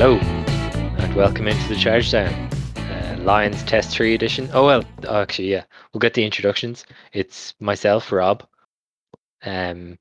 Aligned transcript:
Hello, 0.00 0.14
and 0.16 1.14
welcome 1.16 1.48
into 1.48 1.68
the 1.68 1.74
Charge 1.74 2.12
Down. 2.12 2.32
Uh, 2.76 3.16
Lions 3.18 3.64
Test 3.64 3.90
3 3.90 4.14
edition. 4.14 4.48
Oh, 4.52 4.64
well, 4.64 4.84
actually, 5.08 5.50
yeah. 5.50 5.64
We'll 5.92 5.98
get 5.98 6.14
the 6.14 6.24
introductions. 6.24 6.86
It's 7.12 7.52
myself, 7.58 8.12
Rob. 8.12 8.46
Um, 9.44 9.98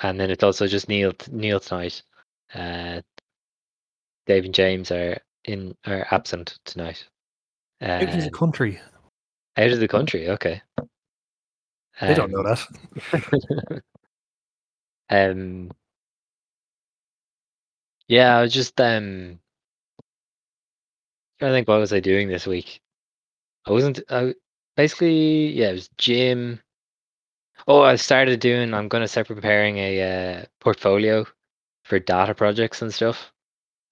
and 0.00 0.20
then 0.20 0.30
it's 0.30 0.44
also 0.44 0.68
just 0.68 0.88
Neil 0.88 1.12
Neil 1.28 1.58
tonight. 1.58 2.04
Uh, 2.54 3.00
Dave 4.26 4.44
and 4.44 4.54
James 4.54 4.92
are 4.92 5.18
in 5.44 5.74
are 5.84 6.06
absent 6.12 6.60
tonight. 6.64 7.04
Out 7.80 8.04
of 8.04 8.10
the 8.12 8.26
Um, 8.26 8.30
country. 8.30 8.80
out 9.56 9.70
of 9.72 9.80
the 9.80 9.88
country, 9.88 10.28
okay. 10.30 10.62
They 12.00 12.14
don't 12.14 12.30
know 12.30 12.44
Um, 12.46 12.56
that. 13.10 13.82
um 15.10 15.70
yeah, 18.08 18.36
I 18.36 18.42
was 18.42 18.52
just 18.52 18.80
um 18.80 19.38
trying 21.38 21.50
to 21.50 21.56
think 21.56 21.68
what 21.68 21.80
was 21.80 21.92
I 21.92 22.00
doing 22.00 22.28
this 22.28 22.46
week. 22.46 22.80
I 23.66 23.72
wasn't 23.72 24.00
I 24.10 24.34
basically 24.76 25.48
yeah, 25.52 25.70
it 25.70 25.74
was 25.74 25.88
gym. 25.98 26.60
Oh, 27.66 27.82
I 27.82 27.96
started 27.96 28.40
doing 28.40 28.74
I'm 28.74 28.88
gonna 28.88 29.08
start 29.08 29.26
preparing 29.26 29.78
a 29.78 30.02
uh, 30.40 30.44
portfolio 30.60 31.26
for 31.84 31.98
data 31.98 32.34
projects 32.34 32.82
and 32.82 32.92
stuff. 32.92 33.32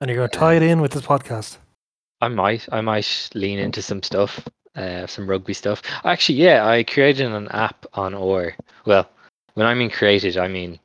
And 0.01 0.09
you're 0.09 0.19
going 0.19 0.31
to 0.31 0.39
tie 0.39 0.55
it 0.55 0.63
in 0.63 0.81
with 0.81 0.93
this 0.93 1.03
podcast. 1.03 1.59
I 2.21 2.29
might 2.29 2.69
I 2.73 2.81
might 2.81 3.31
lean 3.35 3.59
into 3.59 3.83
some 3.83 4.03
stuff, 4.03 4.41
uh 4.77 5.07
some 5.07 5.29
rugby 5.29 5.55
stuff. 5.55 5.83
Actually, 6.05 6.39
yeah, 6.39 6.67
I 6.67 6.83
created 6.83 7.27
an 7.33 7.49
app 7.49 7.87
on 7.95 8.15
Or. 8.15 8.55
Well, 8.87 9.09
when 9.55 9.67
I 9.67 9.75
mean 9.75 9.91
created, 9.91 10.37
I 10.37 10.49
mean 10.49 10.79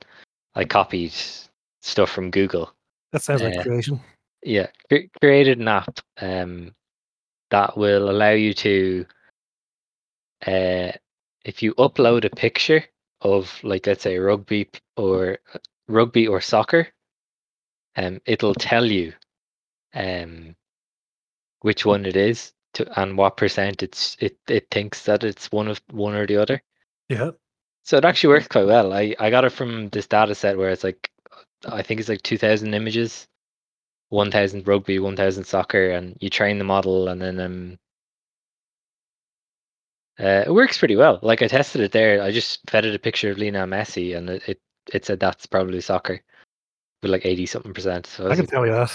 I 0.55 0.65
copied 0.65 1.13
stuff 1.81 2.09
from 2.09 2.31
Google. 2.31 2.73
That 3.11 3.21
sounds 3.21 3.41
like 3.41 3.59
Uh, 3.59 3.63
creation. 3.63 3.99
yeah 4.43 4.67
cre- 4.89 5.09
created 5.19 5.59
an 5.59 5.67
app 5.67 5.99
um 6.21 6.73
that 7.49 7.77
will 7.77 8.09
allow 8.09 8.31
you 8.31 8.53
to 8.53 9.05
uh 10.45 10.91
if 11.45 11.61
you 11.63 11.73
upload 11.75 12.25
a 12.25 12.29
picture 12.29 12.83
of 13.21 13.59
like 13.63 13.87
let's 13.87 14.03
say 14.03 14.17
rugby 14.17 14.69
or 14.95 15.39
uh, 15.53 15.57
rugby 15.87 16.27
or 16.27 16.41
soccer 16.41 16.87
um 17.95 18.19
it'll 18.25 18.53
tell 18.53 18.85
you 18.85 19.13
um 19.95 20.55
which 21.61 21.85
one 21.85 22.05
it 22.05 22.15
is 22.15 22.53
to 22.73 22.99
and 22.99 23.17
what 23.17 23.37
percent 23.37 23.81
it's 23.83 24.15
it 24.19 24.37
it 24.47 24.67
thinks 24.69 25.03
that 25.05 25.23
it's 25.23 25.51
one 25.51 25.67
of 25.67 25.81
one 25.91 26.13
or 26.13 26.27
the 26.27 26.37
other 26.37 26.61
Yeah. 27.09 27.31
so 27.83 27.97
it 27.97 28.05
actually 28.05 28.29
works 28.33 28.47
quite 28.47 28.67
well 28.67 28.93
i 28.93 29.15
i 29.19 29.29
got 29.29 29.45
it 29.45 29.51
from 29.51 29.89
this 29.89 30.07
data 30.07 30.35
set 30.35 30.57
where 30.57 30.69
it's 30.69 30.83
like 30.83 31.09
i 31.69 31.81
think 31.81 31.99
it's 31.99 32.09
like 32.09 32.21
2000 32.21 32.73
images 32.73 33.27
1000 34.09 34.67
rugby 34.67 34.99
1000 34.99 35.43
soccer 35.43 35.91
and 35.91 36.15
you 36.21 36.29
train 36.29 36.57
the 36.57 36.63
model 36.63 37.07
and 37.09 37.21
then 37.21 37.39
um 37.39 37.77
uh, 40.19 40.43
it 40.47 40.53
works 40.53 40.77
pretty 40.77 40.95
well 40.95 41.19
like 41.21 41.41
i 41.41 41.47
tested 41.47 41.81
it 41.81 41.91
there 41.91 42.21
i 42.21 42.31
just 42.31 42.59
fed 42.69 42.85
it 42.85 42.95
a 42.95 42.99
picture 42.99 43.29
of 43.31 43.37
Lionel 43.37 43.67
Messi 43.67 44.15
and 44.17 44.29
it 44.29 44.43
it, 44.47 44.59
it 44.93 45.05
said 45.05 45.19
that's 45.19 45.45
probably 45.45 45.81
soccer 45.81 46.21
with 47.01 47.11
like 47.11 47.25
80 47.25 47.45
something 47.45 47.73
percent 47.73 48.07
so 48.07 48.25
I 48.27 48.31
I 48.31 48.35
can 48.35 48.39
like, 48.45 48.49
tell 48.49 48.65
you 48.65 48.71
that. 48.73 48.91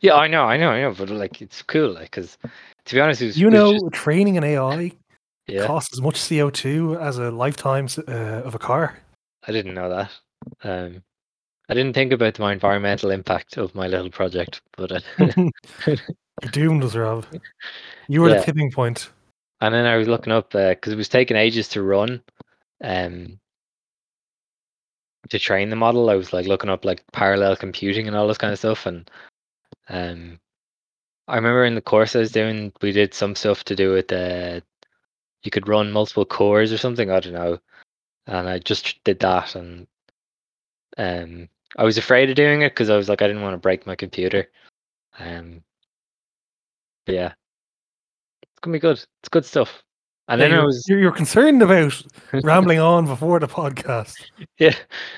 yeah 0.00 0.14
i 0.14 0.26
know 0.28 0.44
i 0.44 0.56
know 0.56 0.70
i 0.70 0.80
know 0.80 0.94
but 0.94 1.10
like 1.10 1.42
it's 1.42 1.60
cool 1.62 1.92
like 1.92 2.04
because 2.10 2.38
to 2.86 2.94
be 2.94 3.00
honest 3.00 3.20
it 3.20 3.26
was, 3.26 3.38
You 3.38 3.50
know, 3.50 3.72
just- 3.72 3.92
training 3.92 4.36
an 4.38 4.44
AI 4.44 4.92
yeah 5.46 5.66
costs 5.66 5.92
as 5.92 6.00
much 6.00 6.14
CO2 6.16 6.96
as 7.00 7.18
a 7.18 7.30
lifetime 7.30 7.88
uh, 8.08 8.42
of 8.46 8.54
a 8.54 8.58
car. 8.58 8.98
i 9.46 9.52
didn't 9.52 9.74
know 9.74 9.88
that 9.90 10.10
um 10.64 11.02
i 11.68 11.74
didn't 11.74 11.94
think 11.94 12.12
about 12.12 12.38
my 12.38 12.52
environmental 12.52 13.10
impact 13.10 13.56
of 13.56 13.74
my 13.74 13.86
little 13.86 14.10
project 14.10 14.62
but 14.76 14.92
uh, 14.92 15.00
You're 16.42 16.50
doomed, 16.50 16.82
as 16.82 16.96
Rob. 16.96 17.24
You 18.08 18.20
were 18.20 18.30
Yeah. 18.30 18.40
the 18.40 18.44
tipping 18.44 18.70
point. 18.70 19.10
And 19.60 19.72
then 19.72 19.86
I 19.86 19.96
was 19.96 20.08
looking 20.08 20.32
up 20.32 20.50
because 20.50 20.92
it 20.92 20.96
was 20.96 21.08
taking 21.08 21.36
ages 21.36 21.68
to 21.68 21.82
run, 21.82 22.20
um, 22.82 23.38
to 25.28 25.38
train 25.38 25.70
the 25.70 25.76
model. 25.76 26.10
I 26.10 26.16
was 26.16 26.32
like 26.32 26.46
looking 26.46 26.70
up 26.70 26.84
like 26.84 27.04
parallel 27.12 27.54
computing 27.54 28.08
and 28.08 28.16
all 28.16 28.26
this 28.26 28.38
kind 28.38 28.52
of 28.52 28.58
stuff. 28.58 28.86
And 28.86 29.08
um, 29.88 30.40
I 31.28 31.36
remember 31.36 31.64
in 31.64 31.76
the 31.76 31.80
course 31.80 32.16
I 32.16 32.20
was 32.20 32.32
doing, 32.32 32.72
we 32.82 32.90
did 32.90 33.14
some 33.14 33.36
stuff 33.36 33.62
to 33.64 33.76
do 33.76 33.92
with 33.92 34.10
uh, 34.12 34.60
you 35.44 35.52
could 35.52 35.68
run 35.68 35.92
multiple 35.92 36.24
cores 36.24 36.72
or 36.72 36.78
something. 36.78 37.08
I 37.08 37.20
don't 37.20 37.34
know. 37.34 37.60
And 38.26 38.48
I 38.48 38.58
just 38.58 39.02
did 39.04 39.20
that, 39.20 39.54
and 39.54 39.86
um, 40.98 41.48
I 41.76 41.84
was 41.84 41.98
afraid 41.98 42.30
of 42.30 42.36
doing 42.36 42.62
it 42.62 42.70
because 42.70 42.90
I 42.90 42.96
was 42.96 43.08
like 43.08 43.22
I 43.22 43.26
didn't 43.26 43.42
want 43.42 43.54
to 43.54 43.58
break 43.58 43.86
my 43.86 43.94
computer. 43.96 44.48
Um, 45.18 45.62
but 47.06 47.14
yeah, 47.14 47.32
it's 48.42 48.60
gonna 48.60 48.74
be 48.74 48.78
good. 48.80 48.98
It's 49.20 49.28
good 49.30 49.44
stuff. 49.44 49.82
And 50.28 50.40
Yeah, 50.40 50.48
then 50.48 50.58
I 50.58 50.64
was 50.64 50.84
you're, 50.88 51.10
concerned 51.12 51.62
about 51.62 52.00
rambling 52.44 52.78
on 52.78 53.06
before 53.06 53.40
the 53.40 53.48
podcast. 53.48 54.14
Yeah, 54.58 54.74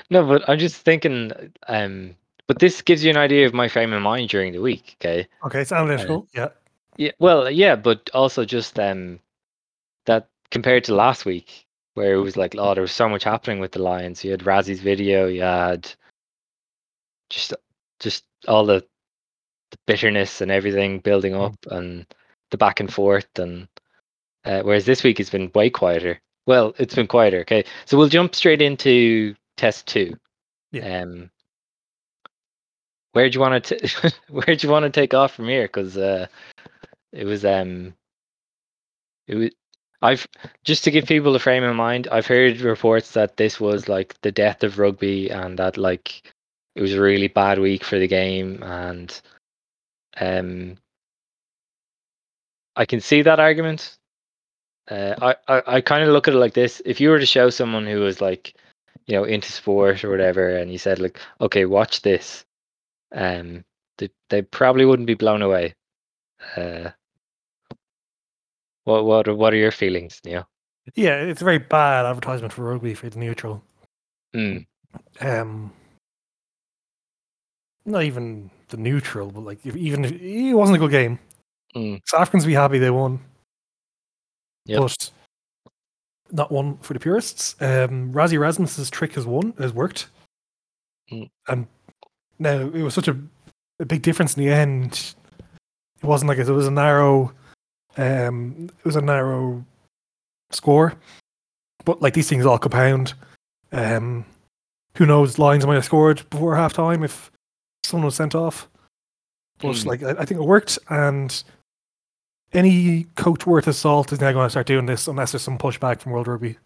no, 0.09 0.25
but 0.25 0.47
I'm 0.49 0.59
just 0.59 0.77
thinking. 0.81 1.31
Um, 1.67 2.15
but 2.47 2.59
this 2.59 2.81
gives 2.81 3.03
you 3.03 3.09
an 3.11 3.17
idea 3.17 3.45
of 3.45 3.53
my 3.53 3.67
frame 3.67 3.93
of 3.93 4.01
mind 4.01 4.29
during 4.29 4.51
the 4.51 4.61
week. 4.61 4.97
Okay. 4.99 5.27
Okay, 5.45 5.61
it's 5.61 5.71
analytical. 5.71 6.27
yeah. 6.33 6.49
Yeah. 6.97 7.11
Well, 7.19 7.49
yeah, 7.49 7.75
but 7.75 8.09
also 8.13 8.45
just 8.45 8.79
um, 8.79 9.19
that 10.05 10.29
compared 10.51 10.83
to 10.85 10.95
last 10.95 11.25
week, 11.25 11.64
where 11.95 12.13
it 12.13 12.21
was 12.21 12.37
like, 12.37 12.55
oh, 12.57 12.73
there 12.73 12.81
was 12.81 12.91
so 12.91 13.09
much 13.09 13.23
happening 13.23 13.59
with 13.59 13.71
the 13.71 13.81
Lions. 13.81 14.23
You 14.23 14.31
had 14.31 14.41
Rassie's 14.41 14.81
video. 14.81 15.27
You 15.27 15.41
had 15.41 15.91
just 17.29 17.53
just 17.99 18.23
all 18.47 18.65
the, 18.65 18.85
the 19.71 19.77
bitterness 19.87 20.41
and 20.41 20.51
everything 20.51 20.99
building 20.99 21.33
Mm. 21.33 21.45
up, 21.45 21.55
and 21.71 22.05
the 22.51 22.57
back 22.57 22.79
and 22.79 22.93
forth, 22.93 23.27
and 23.39 23.67
uh, 24.43 24.61
whereas 24.61 24.85
this 24.85 25.03
week 25.03 25.19
it's 25.19 25.29
been 25.29 25.51
way 25.55 25.69
quieter. 25.69 26.19
Well, 26.45 26.75
it's 26.77 26.93
been 26.93 27.07
quieter. 27.07 27.39
Okay, 27.39 27.65
so 27.85 27.97
we'll 27.97 28.09
jump 28.09 28.35
straight 28.35 28.61
into 28.61 29.35
test 29.57 29.87
two. 29.87 30.15
Yeah. 30.71 31.01
Um, 31.01 31.31
where 33.13 33.29
do 33.29 33.35
you 33.35 33.39
want 33.39 33.63
to 33.63 34.13
where 34.29 34.55
do 34.55 34.67
you 34.67 34.71
want 34.71 34.83
to 34.83 34.89
take 34.89 35.13
off 35.13 35.33
from 35.33 35.47
here? 35.47 35.63
Because 35.63 35.97
uh, 35.97 36.27
it 37.13 37.25
was 37.25 37.45
um, 37.45 37.95
it 39.27 39.35
was 39.35 39.49
I've 40.05 40.27
just 40.63 40.83
to 40.83 40.91
give 40.91 41.05
people 41.07 41.35
a 41.35 41.39
frame 41.39 41.63
of 41.63 41.75
mind. 41.75 42.07
I've 42.11 42.27
heard 42.27 42.61
reports 42.61 43.11
that 43.11 43.37
this 43.37 43.59
was 43.59 43.89
like 43.89 44.19
the 44.21 44.31
death 44.31 44.63
of 44.63 44.77
rugby, 44.77 45.29
and 45.29 45.57
that 45.59 45.77
like 45.77 46.31
it 46.75 46.81
was 46.81 46.93
a 46.93 47.01
really 47.01 47.27
bad 47.27 47.59
week 47.59 47.83
for 47.83 47.97
the 47.97 48.07
game, 48.07 48.61
and 48.63 49.19
um, 50.19 50.77
I 52.75 52.85
can 52.85 53.01
see 53.01 53.23
that 53.23 53.39
argument. 53.39 53.97
Uh, 54.89 55.15
I, 55.21 55.55
I, 55.55 55.63
I 55.77 55.81
kind 55.81 56.03
of 56.03 56.09
look 56.09 56.27
at 56.27 56.35
it 56.35 56.39
like 56.39 56.53
this: 56.53 56.81
if 56.85 57.01
you 57.01 57.09
were 57.09 57.19
to 57.19 57.25
show 57.25 57.49
someone 57.49 57.87
who 57.87 58.01
was 58.01 58.21
like, 58.21 58.53
you 59.07 59.15
know, 59.15 59.23
into 59.23 59.51
sport 59.51 60.03
or 60.03 60.11
whatever, 60.11 60.57
and 60.57 60.71
you 60.71 60.77
said 60.77 60.99
like, 60.99 61.19
okay, 61.41 61.65
watch 61.65 62.01
this, 62.01 62.45
um, 63.13 63.63
they 63.97 64.09
they 64.29 64.43
probably 64.43 64.85
wouldn't 64.85 65.07
be 65.07 65.15
blown 65.15 65.41
away. 65.41 65.73
Uh, 66.55 66.91
what 68.85 69.05
what 69.05 69.27
are, 69.27 69.35
what 69.35 69.53
are 69.53 69.57
your 69.57 69.71
feelings, 69.71 70.19
Neil? 70.25 70.47
Yeah, 70.95 71.15
it's 71.17 71.41
a 71.41 71.45
very 71.45 71.57
bad 71.57 72.05
advertisement 72.05 72.53
for 72.53 72.63
rugby 72.63 72.93
for 72.93 73.09
the 73.09 73.19
neutral. 73.19 73.63
Mm, 74.35 74.65
Um, 75.21 75.71
not 77.85 78.03
even 78.03 78.49
the 78.69 78.77
neutral, 78.77 79.31
but 79.31 79.41
like 79.41 79.65
if, 79.65 79.75
even 79.75 80.05
if 80.05 80.11
it 80.13 80.53
wasn't 80.53 80.77
a 80.77 80.79
good 80.79 80.91
game. 80.91 81.19
Mm. 81.75 81.99
South 82.05 82.21
Africans 82.21 82.45
be 82.45 82.53
happy 82.53 82.79
they 82.79 82.89
won. 82.89 83.19
Yep. 84.65 84.81
But 84.81 85.11
not 86.31 86.51
one 86.51 86.77
for 86.79 86.93
the 86.93 86.99
purists. 86.99 87.55
Um, 87.59 88.11
Rassie 88.13 88.33
Erasmus's 88.33 88.89
trick 88.89 89.13
has 89.13 89.25
won, 89.25 89.53
has 89.59 89.73
worked. 89.73 90.07
Mm. 91.11 91.29
And 91.47 91.67
now 92.39 92.59
it 92.59 92.81
was 92.81 92.93
such 92.93 93.07
a, 93.07 93.17
a 93.79 93.85
big 93.85 94.01
difference 94.01 94.35
in 94.35 94.43
the 94.43 94.51
end. 94.51 95.15
It 96.01 96.05
wasn't 96.05 96.29
like 96.29 96.37
it 96.37 96.49
was 96.49 96.67
a 96.67 96.71
narrow, 96.71 97.33
um, 97.97 98.69
it 98.79 98.85
was 98.85 98.95
a 98.95 99.01
narrow 99.01 99.63
score. 100.51 100.93
But 101.83 102.01
like 102.01 102.13
these 102.13 102.29
things 102.29 102.45
all 102.45 102.57
compound. 102.57 103.13
Um, 103.71 104.25
who 104.95 105.05
knows? 105.05 105.37
Lions 105.37 105.65
might 105.65 105.75
have 105.75 105.85
scored 105.85 106.27
before 106.29 106.55
half 106.55 106.73
time 106.73 107.03
if 107.03 107.31
someone 107.83 108.05
was 108.05 108.15
sent 108.15 108.33
off. 108.35 108.67
But 109.59 109.75
Mm. 109.75 109.85
like 109.85 110.03
I, 110.03 110.11
I 110.11 110.25
think 110.25 110.39
it 110.39 110.45
worked, 110.45 110.79
and 110.89 111.43
any 112.53 113.03
coach 113.15 113.45
worth 113.45 113.65
his 113.65 113.77
salt 113.77 114.11
is 114.11 114.19
now 114.19 114.31
going 114.31 114.45
to 114.45 114.49
start 114.49 114.67
doing 114.67 114.85
this 114.85 115.07
unless 115.07 115.31
there's 115.31 115.43
some 115.43 115.57
pushback 115.57 116.01
from 116.01 116.11
World 116.11 116.27
Rugby. 116.27 116.57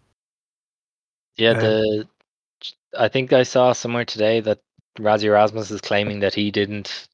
yeah, 1.36 1.50
Um, 1.50 1.58
the 1.58 2.08
I 2.98 3.08
think 3.08 3.32
I 3.32 3.42
saw 3.44 3.72
somewhere 3.72 4.04
today 4.04 4.40
that 4.40 4.58
Rassie 4.98 5.24
Erasmus 5.24 5.70
is 5.70 5.80
claiming 5.80 6.20
that 6.20 6.34
he 6.34 6.50
didn't 6.50 7.08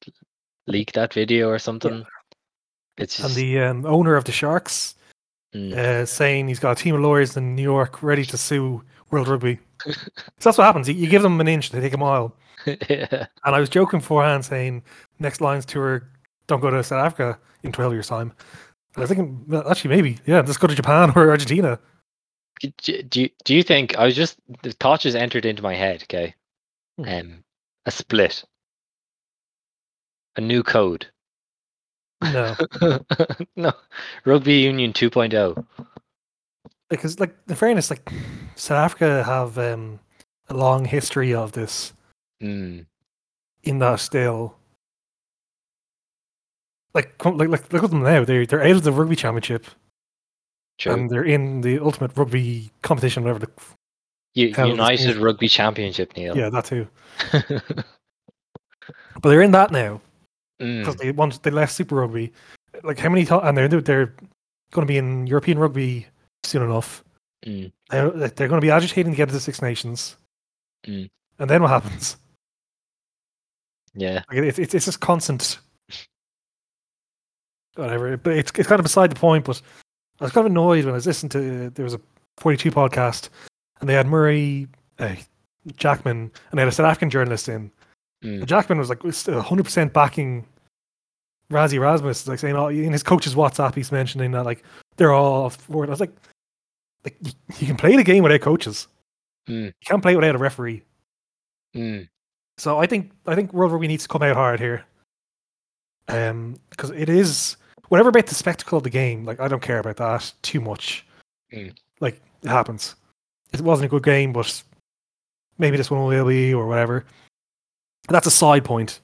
leak 0.65 0.91
that 0.93 1.13
video 1.13 1.49
or 1.49 1.59
something. 1.59 2.05
It's 2.97 3.19
And 3.23 3.33
the 3.35 3.59
um, 3.59 3.85
owner 3.85 4.15
of 4.15 4.23
the 4.25 4.31
Sharks 4.31 4.95
mm, 5.53 5.73
uh, 5.77 6.05
saying 6.05 6.47
he's 6.47 6.59
got 6.59 6.79
a 6.79 6.83
team 6.83 6.95
of 6.95 7.01
lawyers 7.01 7.37
in 7.37 7.55
New 7.55 7.61
York 7.63 8.01
ready 8.01 8.25
to 8.25 8.37
sue 8.37 8.83
World 9.11 9.27
Rugby. 9.27 9.59
so 9.85 9.93
that's 10.39 10.57
what 10.57 10.65
happens. 10.65 10.87
You, 10.89 10.95
you 10.95 11.07
give 11.07 11.21
them 11.21 11.39
an 11.39 11.47
inch, 11.47 11.69
they 11.71 11.79
take 11.79 11.93
a 11.93 11.97
mile. 11.97 12.35
yeah. 12.65 13.27
And 13.45 13.55
I 13.55 13.59
was 13.59 13.69
joking 13.69 13.99
beforehand 13.99 14.43
saying 14.45 14.83
next 15.19 15.41
Lions 15.41 15.65
tour, 15.65 16.09
don't 16.47 16.59
go 16.59 16.69
to 16.69 16.83
South 16.83 17.05
Africa 17.05 17.37
in 17.63 17.71
12 17.71 17.93
years' 17.93 18.07
time. 18.07 18.33
And 18.95 18.97
I 18.97 19.01
was 19.01 19.09
thinking, 19.09 19.43
well, 19.47 19.69
actually, 19.69 19.95
maybe, 19.95 20.17
yeah, 20.25 20.37
let's 20.39 20.57
go 20.57 20.67
to 20.67 20.75
Japan 20.75 21.11
or 21.15 21.29
Argentina. 21.29 21.79
Do, 22.59 23.03
do, 23.03 23.21
you- 23.21 23.29
do 23.45 23.53
you 23.55 23.61
think 23.61 23.95
I 23.97 24.05
was 24.05 24.15
just 24.15 24.37
the 24.63 24.71
thought 24.71 25.01
just 25.01 25.15
entered 25.15 25.45
into 25.45 25.61
my 25.61 25.75
head? 25.75 26.01
Okay, 26.03 26.33
Hmm. 26.97 27.07
um, 27.07 27.43
a 27.85 27.91
split, 27.91 28.43
a 30.35 30.41
new 30.41 30.63
code. 30.63 31.05
No, 32.21 32.55
no, 33.55 33.71
rugby 34.25 34.53
union 34.55 34.91
oh. 34.95 34.99
2.0. 34.99 35.65
because, 36.89 37.19
like, 37.19 37.35
in 37.47 37.55
fairness, 37.55 37.89
like, 37.89 38.09
South 38.55 38.77
Africa 38.85 39.23
have 39.23 39.57
um, 39.59 39.99
a 40.49 40.53
long 40.55 40.85
history 40.85 41.33
of 41.33 41.51
this 41.51 41.93
Mm, 42.41 42.85
in 43.63 43.79
that 43.79 43.99
still. 43.99 44.55
Like, 46.93 47.17
come- 47.17 47.37
like, 47.37 47.49
like, 47.49 47.71
look 47.73 47.83
at 47.83 47.89
them 47.89 48.03
now. 48.03 48.23
They're 48.23 48.45
they're 48.45 48.63
out 48.63 48.71
of 48.75 48.83
the 48.83 48.91
rugby 48.91 49.15
championship 49.15 49.65
true. 50.77 50.93
and 50.93 51.09
they're 51.09 51.23
in 51.23 51.61
the 51.61 51.79
ultimate 51.79 52.15
rugby 52.15 52.71
competition, 52.83 53.23
whatever. 53.23 53.39
The, 53.39 53.51
U- 54.35 54.53
hell, 54.53 54.67
United 54.69 55.15
Rugby 55.17 55.47
Championship, 55.47 56.15
Neil. 56.15 56.37
yeah, 56.37 56.49
that 56.49 56.65
too. 56.65 56.87
But 59.21 59.29
they're 59.29 59.41
in 59.41 59.51
that 59.51 59.71
now. 59.71 59.99
Because 60.59 60.95
mm, 60.95 60.97
they 60.97 61.11
want 61.11 61.41
they 61.43 61.51
left 61.51 61.73
Super 61.73 61.95
Rugby. 61.95 62.31
Like 62.83 62.99
how 62.99 63.09
many 63.09 63.25
times? 63.25 63.43
And 63.45 63.57
they're 63.57 63.81
they're 63.81 64.13
going 64.71 64.85
to 64.85 64.91
be 64.91 64.97
in 64.97 65.27
European 65.27 65.59
Rugby 65.59 66.05
soon 66.43 66.63
enough. 66.63 67.03
mm, 67.45 67.71
They're, 67.89 68.09
they're 68.09 68.47
going 68.47 68.61
to 68.61 68.65
be 68.65 68.71
agitating 68.71 69.13
to 69.13 69.17
get 69.17 69.29
into 69.29 69.39
Six 69.39 69.61
Nations. 69.61 70.17
Mm. 70.85 71.09
And 71.39 71.49
then 71.49 71.61
what 71.61 71.69
happens? 71.71 72.17
yeah. 73.93 74.21
Like 74.29 74.39
it's 74.39 74.59
it's 74.59 74.73
it's 74.73 74.85
just 74.85 74.99
constant. 74.99 75.59
Whatever, 77.75 78.17
but 78.17 78.33
it's 78.33 78.51
it's 78.55 78.67
kind 78.67 78.79
of 78.79 78.83
beside 78.85 79.11
the 79.11 79.19
point. 79.19 79.45
But 79.45 79.61
I 80.19 80.23
was 80.25 80.33
kind 80.33 80.45
of 80.45 80.51
annoyed 80.51 80.85
when 80.85 80.93
I 80.93 80.97
was 80.97 81.05
listening 81.05 81.29
to 81.29 81.69
there 81.71 81.83
was 81.85 81.93
a 81.93 82.01
forty 82.37 82.57
two 82.57 82.71
podcast, 82.71 83.29
and 83.79 83.87
they 83.89 83.93
had 83.93 84.07
Murray 84.07 84.67
uh, 84.97 85.15
Jackman, 85.75 86.31
and 86.49 86.57
they 86.57 86.61
had 86.61 86.69
a 86.69 86.71
South 86.71 86.87
African 86.87 87.09
journalist 87.11 87.47
in. 87.49 87.71
Mm. 88.23 88.45
Jackman 88.45 88.79
was 88.79 88.89
like 88.89 89.01
hundred 89.01 89.63
percent 89.63 89.93
backing 89.93 90.45
Rassie 91.51 91.73
Erasmus, 91.73 92.27
like 92.27 92.39
saying, 92.39 92.55
"Oh, 92.55 92.67
in 92.67 92.91
his 92.91 93.03
coach's 93.03 93.35
WhatsApp, 93.35 93.75
he's 93.75 93.91
mentioning 93.91 94.31
that 94.31 94.45
like 94.45 94.63
they're 94.97 95.13
all 95.13 95.49
for 95.49 95.83
it." 95.83 95.87
I 95.87 95.91
was 95.91 95.99
like, 95.99 96.13
"Like 97.03 97.15
you, 97.21 97.31
you 97.59 97.67
can 97.67 97.77
play 97.77 97.95
the 97.95 98.03
game 98.03 98.23
without 98.23 98.41
coaches. 98.41 98.87
Mm. 99.47 99.65
You 99.67 99.73
can't 99.85 100.01
play 100.01 100.15
without 100.15 100.35
a 100.35 100.39
referee." 100.39 100.83
Mm, 101.75 102.07
So 102.57 102.79
I 102.79 102.87
think 102.87 103.11
I 103.27 103.35
think 103.35 103.53
World 103.53 103.71
Rugby 103.71 103.87
needs 103.87 104.03
to 104.03 104.09
come 104.09 104.23
out 104.23 104.35
hard 104.35 104.59
here, 104.59 104.83
um, 106.07 106.59
because 106.69 106.89
it 106.89 107.09
is 107.09 107.55
whatever 107.89 108.09
about 108.09 108.25
the 108.25 108.35
spectacle 108.35 108.79
of 108.79 108.83
the 108.83 108.89
game. 108.89 109.25
Like 109.25 109.39
I 109.39 109.47
don't 109.47 109.61
care 109.61 109.79
about 109.79 109.97
that 109.97 110.33
too 110.41 110.59
much. 110.59 111.05
Mm. 111.53 111.75
Like 111.99 112.19
it 112.41 112.49
happens. 112.49 112.95
It 113.53 113.61
wasn't 113.61 113.85
a 113.85 113.89
good 113.89 114.03
game, 114.03 114.33
but 114.33 114.61
maybe 115.57 115.77
this 115.77 115.91
one 115.91 116.03
will 116.03 116.25
be 116.25 116.53
or 116.53 116.67
whatever. 116.67 117.05
That's 118.07 118.27
a 118.27 118.31
side 118.31 118.63
point. 118.65 118.99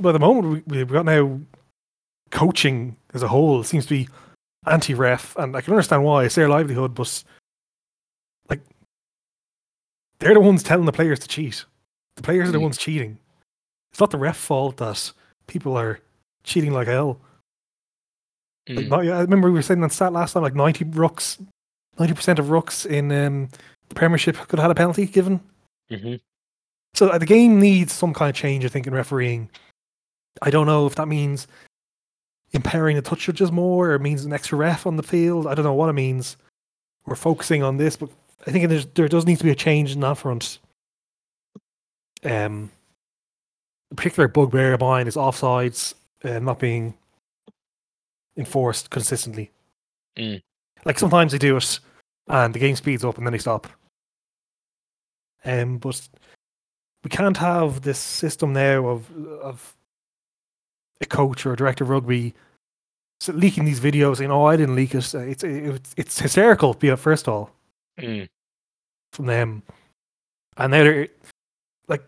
But 0.00 0.10
at 0.10 0.12
the 0.12 0.18
moment 0.26 0.64
we, 0.68 0.76
we've 0.78 0.88
got 0.88 1.04
now 1.04 1.40
coaching 2.30 2.96
as 3.14 3.22
a 3.22 3.28
whole 3.28 3.62
seems 3.62 3.84
to 3.86 3.94
be 3.94 4.08
anti-ref, 4.66 5.36
and 5.36 5.56
I 5.56 5.60
can 5.60 5.72
understand 5.72 6.04
why. 6.04 6.24
It's 6.24 6.34
their 6.34 6.48
livelihood, 6.48 6.94
but 6.94 7.22
like 8.48 8.60
they're 10.18 10.34
the 10.34 10.40
ones 10.40 10.62
telling 10.62 10.86
the 10.86 10.92
players 10.92 11.18
to 11.20 11.28
cheat. 11.28 11.64
The 12.16 12.22
players 12.22 12.48
are 12.48 12.52
the 12.52 12.58
Mm. 12.58 12.62
ones 12.62 12.78
cheating. 12.78 13.18
It's 13.92 14.00
not 14.00 14.10
the 14.10 14.18
ref 14.18 14.36
fault 14.36 14.78
that 14.78 15.12
people 15.46 15.76
are 15.76 16.00
cheating 16.42 16.72
like 16.72 16.88
hell. 16.88 17.20
Like, 18.68 18.86
mm. 18.86 18.88
not, 18.88 19.00
I 19.06 19.20
remember 19.20 19.48
we 19.48 19.54
were 19.54 19.62
saying 19.62 19.80
that 19.82 19.92
stat 19.92 20.12
last 20.12 20.32
time, 20.32 20.42
like 20.42 20.54
ninety 20.54 20.84
rucks, 20.84 21.38
ninety 21.98 22.14
percent 22.14 22.38
of 22.38 22.46
rucks 22.46 22.84
in 22.84 23.12
um, 23.12 23.48
the 23.88 23.94
Premiership 23.94 24.36
could 24.36 24.58
have 24.58 24.64
had 24.64 24.70
a 24.70 24.74
penalty 24.74 25.06
given. 25.06 25.40
Mhm. 25.90 26.20
So 26.96 27.16
the 27.18 27.26
game 27.26 27.60
needs 27.60 27.92
some 27.92 28.14
kind 28.14 28.30
of 28.30 28.34
change, 28.34 28.64
I 28.64 28.68
think, 28.68 28.86
in 28.86 28.94
refereeing. 28.94 29.50
I 30.40 30.48
don't 30.48 30.66
know 30.66 30.86
if 30.86 30.94
that 30.94 31.08
means 31.08 31.46
impairing 32.52 32.96
the 32.96 33.02
touch 33.02 33.26
judges 33.26 33.52
more, 33.52 33.90
or 33.90 33.94
it 33.96 34.00
means 34.00 34.24
an 34.24 34.32
extra 34.32 34.56
ref 34.56 34.86
on 34.86 34.96
the 34.96 35.02
field. 35.02 35.46
I 35.46 35.54
don't 35.54 35.64
know 35.66 35.74
what 35.74 35.90
it 35.90 35.92
means. 35.92 36.38
We're 37.04 37.14
focusing 37.14 37.62
on 37.62 37.76
this, 37.76 37.96
but 37.96 38.08
I 38.46 38.50
think 38.50 38.94
there 38.94 39.08
does 39.08 39.26
need 39.26 39.36
to 39.36 39.44
be 39.44 39.50
a 39.50 39.54
change 39.54 39.92
in 39.92 40.00
that 40.00 40.16
front. 40.16 40.58
Um, 42.24 42.70
a 43.90 43.94
particular 43.94 44.26
bugbear 44.26 44.72
of 44.72 44.80
mine 44.80 45.06
is 45.06 45.16
offsides 45.16 45.92
uh, 46.24 46.38
not 46.38 46.58
being 46.58 46.94
enforced 48.38 48.88
consistently. 48.88 49.50
Mm. 50.16 50.40
Like 50.86 50.98
sometimes 50.98 51.32
they 51.32 51.38
do 51.38 51.58
it, 51.58 51.78
and 52.26 52.54
the 52.54 52.58
game 52.58 52.74
speeds 52.74 53.04
up, 53.04 53.18
and 53.18 53.26
then 53.26 53.32
they 53.32 53.38
stop. 53.38 53.68
Um, 55.44 55.76
but 55.76 56.08
we 57.06 57.10
can't 57.10 57.36
have 57.36 57.82
this 57.82 58.00
system 58.00 58.52
now 58.52 58.84
of 58.88 59.08
of 59.40 59.76
a 61.00 61.06
coach 61.06 61.46
or 61.46 61.52
a 61.52 61.56
director 61.56 61.84
of 61.84 61.90
rugby 61.90 62.34
leaking 63.28 63.64
these 63.64 63.78
videos 63.78 64.16
saying, 64.16 64.32
"Oh, 64.32 64.44
I 64.44 64.56
didn't 64.56 64.74
leak 64.74 64.92
it." 64.92 65.14
It's 65.14 65.44
it's 65.44 65.94
it's 65.96 66.18
hysterical. 66.18 66.74
Be 66.74 66.88
it 66.88 66.96
first 66.98 67.28
of 67.28 67.34
all 67.34 67.50
Mm, 68.00 68.26
from 69.12 69.26
them, 69.26 69.62
and 70.56 70.72
now 70.72 70.82
they're 70.82 71.08
like 71.86 72.02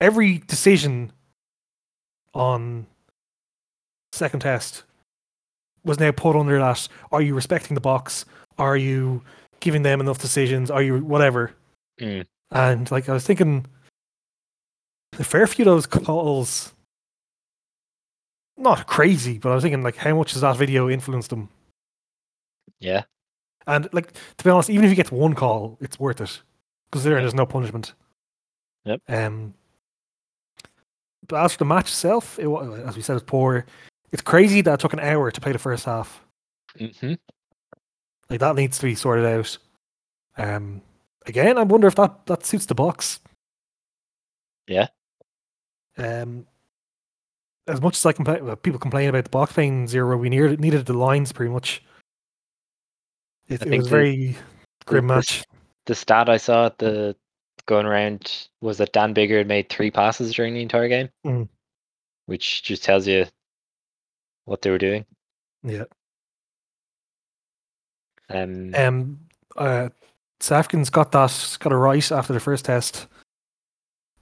every 0.00 0.38
decision 0.38 1.12
on 2.34 2.86
second 4.12 4.40
test 4.40 4.82
was 5.84 6.00
now 6.00 6.10
put 6.10 6.34
under 6.34 6.58
that. 6.58 6.88
Are 7.12 7.22
you 7.22 7.36
respecting 7.36 7.76
the 7.76 7.80
box? 7.80 8.24
Are 8.58 8.76
you 8.76 9.22
giving 9.60 9.84
them 9.84 10.00
enough 10.00 10.18
decisions? 10.18 10.68
Are 10.68 10.82
you 10.82 10.98
whatever? 10.98 11.52
mm, 12.00 12.26
And 12.50 12.90
like 12.90 13.08
I 13.08 13.12
was 13.12 13.24
thinking, 13.24 13.66
a 15.18 15.24
fair 15.24 15.46
few 15.46 15.62
of 15.64 15.66
those 15.66 15.86
calls, 15.86 16.72
not 18.56 18.86
crazy, 18.86 19.38
but 19.38 19.50
I 19.50 19.54
was 19.54 19.62
thinking 19.64 19.82
like, 19.82 19.96
how 19.96 20.14
much 20.16 20.32
does 20.32 20.42
that 20.42 20.56
video 20.56 20.88
influence 20.88 21.28
them? 21.28 21.48
yeah. 22.78 23.02
And 23.66 23.88
like 23.92 24.12
to 24.38 24.44
be 24.44 24.50
honest, 24.50 24.70
even 24.70 24.84
if 24.84 24.90
you 24.90 24.96
get 24.96 25.12
one 25.12 25.34
call, 25.34 25.76
it's 25.80 26.00
worth 26.00 26.20
it 26.20 26.40
because 26.90 27.04
there 27.04 27.14
Yeah. 27.14 27.20
there's 27.20 27.34
no 27.34 27.44
punishment. 27.46 27.92
Yep. 28.84 29.02
Um. 29.08 29.54
But 31.28 31.44
as 31.44 31.52
for 31.52 31.58
the 31.58 31.64
match 31.66 31.88
itself, 31.88 32.38
it, 32.38 32.48
as 32.48 32.96
we 32.96 33.02
said, 33.02 33.16
it's 33.16 33.24
poor. 33.26 33.66
It's 34.12 34.22
crazy 34.22 34.62
that 34.62 34.74
it 34.74 34.80
took 34.80 34.94
an 34.94 34.98
hour 35.00 35.30
to 35.30 35.40
play 35.40 35.52
the 35.52 35.58
first 35.58 35.84
half. 35.84 36.24
hmm 36.78 37.12
Like 38.30 38.40
that 38.40 38.56
needs 38.56 38.78
to 38.78 38.86
be 38.86 38.94
sorted 38.94 39.26
out. 39.26 39.58
Um. 40.38 40.80
Again, 41.26 41.58
I 41.58 41.62
wonder 41.62 41.86
if 41.86 41.94
that 41.96 42.24
that 42.26 42.46
suits 42.46 42.64
the 42.66 42.74
box. 42.74 43.20
Yeah. 44.66 44.88
Um. 46.00 46.46
As 47.66 47.80
much 47.80 47.96
as 47.96 48.06
I 48.06 48.12
complain, 48.12 48.44
well, 48.44 48.56
people 48.56 48.80
complain 48.80 49.08
about 49.10 49.24
the 49.24 49.30
box 49.30 49.52
playing 49.52 49.86
zero, 49.86 50.16
we 50.16 50.28
needed 50.28 50.60
needed 50.60 50.86
the 50.86 50.92
lines 50.92 51.30
pretty 51.32 51.52
much. 51.52 51.82
It, 53.48 53.62
it 53.62 53.78
was 53.78 53.84
the- 53.84 53.90
very 53.90 54.36
grim 54.86 55.06
the- 55.06 55.14
match. 55.16 55.44
The 55.86 55.94
stat 55.94 56.28
I 56.28 56.36
saw 56.36 56.66
at 56.66 56.78
the 56.78 57.14
going 57.66 57.86
around 57.86 58.48
was 58.60 58.78
that 58.78 58.92
Dan 58.92 59.14
Biggar 59.14 59.38
had 59.38 59.46
made 59.48 59.68
three 59.68 59.90
passes 59.90 60.34
during 60.34 60.54
the 60.54 60.62
entire 60.62 60.88
game, 60.88 61.08
Mm. 61.24 61.48
which 62.26 62.62
just 62.62 62.82
tells 62.82 63.06
you 63.06 63.26
what 64.46 64.62
they 64.62 64.70
were 64.70 64.78
doing. 64.78 65.04
Yeah. 65.62 65.84
Um, 68.28 68.74
Um, 68.74 69.20
uh, 69.56 69.88
Africans 70.50 70.90
got 70.90 71.12
that 71.12 71.56
got 71.60 71.72
a 71.72 71.76
right 71.76 72.10
after 72.12 72.32
the 72.32 72.40
first 72.40 72.64
test. 72.64 73.06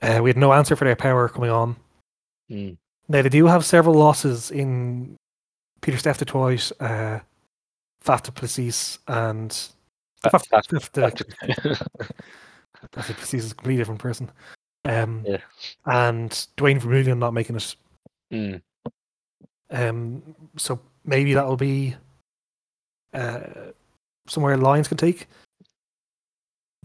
Uh, 0.02 0.20
we 0.22 0.30
had 0.30 0.36
no 0.36 0.52
answer 0.52 0.76
for 0.76 0.84
their 0.84 0.96
power 0.96 1.28
coming 1.28 1.50
on. 1.50 1.76
mm, 2.50 2.76
Now 3.08 3.22
they 3.22 3.28
do 3.28 3.46
have 3.46 3.64
several 3.64 3.94
losses 3.96 4.50
in 4.50 5.16
Pieter-Steph 5.80 6.18
du 6.18 6.24
Toit, 6.24 6.72
uh, 6.80 7.20
Faf 8.04 8.22
du 8.22 8.30
Plessis, 8.32 8.98
and 9.08 9.52
Fa- 10.22 10.30
Faf, 10.30 10.44
Faf- 10.48 10.66
Faf 10.68 11.14
du- 11.14 11.24
Faf 12.84 13.06
du 13.08 13.14
Plessis 13.14 13.44
is 13.44 13.52
a 13.52 13.54
completely 13.54 13.78
different 13.80 14.00
person. 14.00 14.30
Um, 14.84 15.24
Yeah. 15.26 15.38
and 15.86 16.46
Duane 16.56 16.80
Vermeulen 16.80 17.18
not 17.18 17.34
making 17.34 17.56
it. 17.56 17.76
mm, 18.32 18.62
Um, 19.70 20.34
so 20.56 20.80
maybe 21.04 21.34
that'll 21.34 21.56
be 21.56 21.96
uh, 23.12 23.72
somewhere 24.28 24.56
Lions 24.56 24.88
can 24.88 24.96
take. 24.96 25.26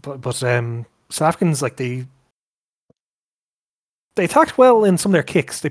But 0.02 0.20
but 0.20 0.42
um, 0.42 0.84
South 1.10 1.28
Africans 1.28 1.62
like 1.62 1.76
they 1.76 2.06
they 4.16 4.24
attacked 4.24 4.58
well 4.58 4.84
in 4.84 4.98
some 4.98 5.10
of 5.10 5.14
their 5.14 5.22
kicks. 5.22 5.60
They 5.60 5.70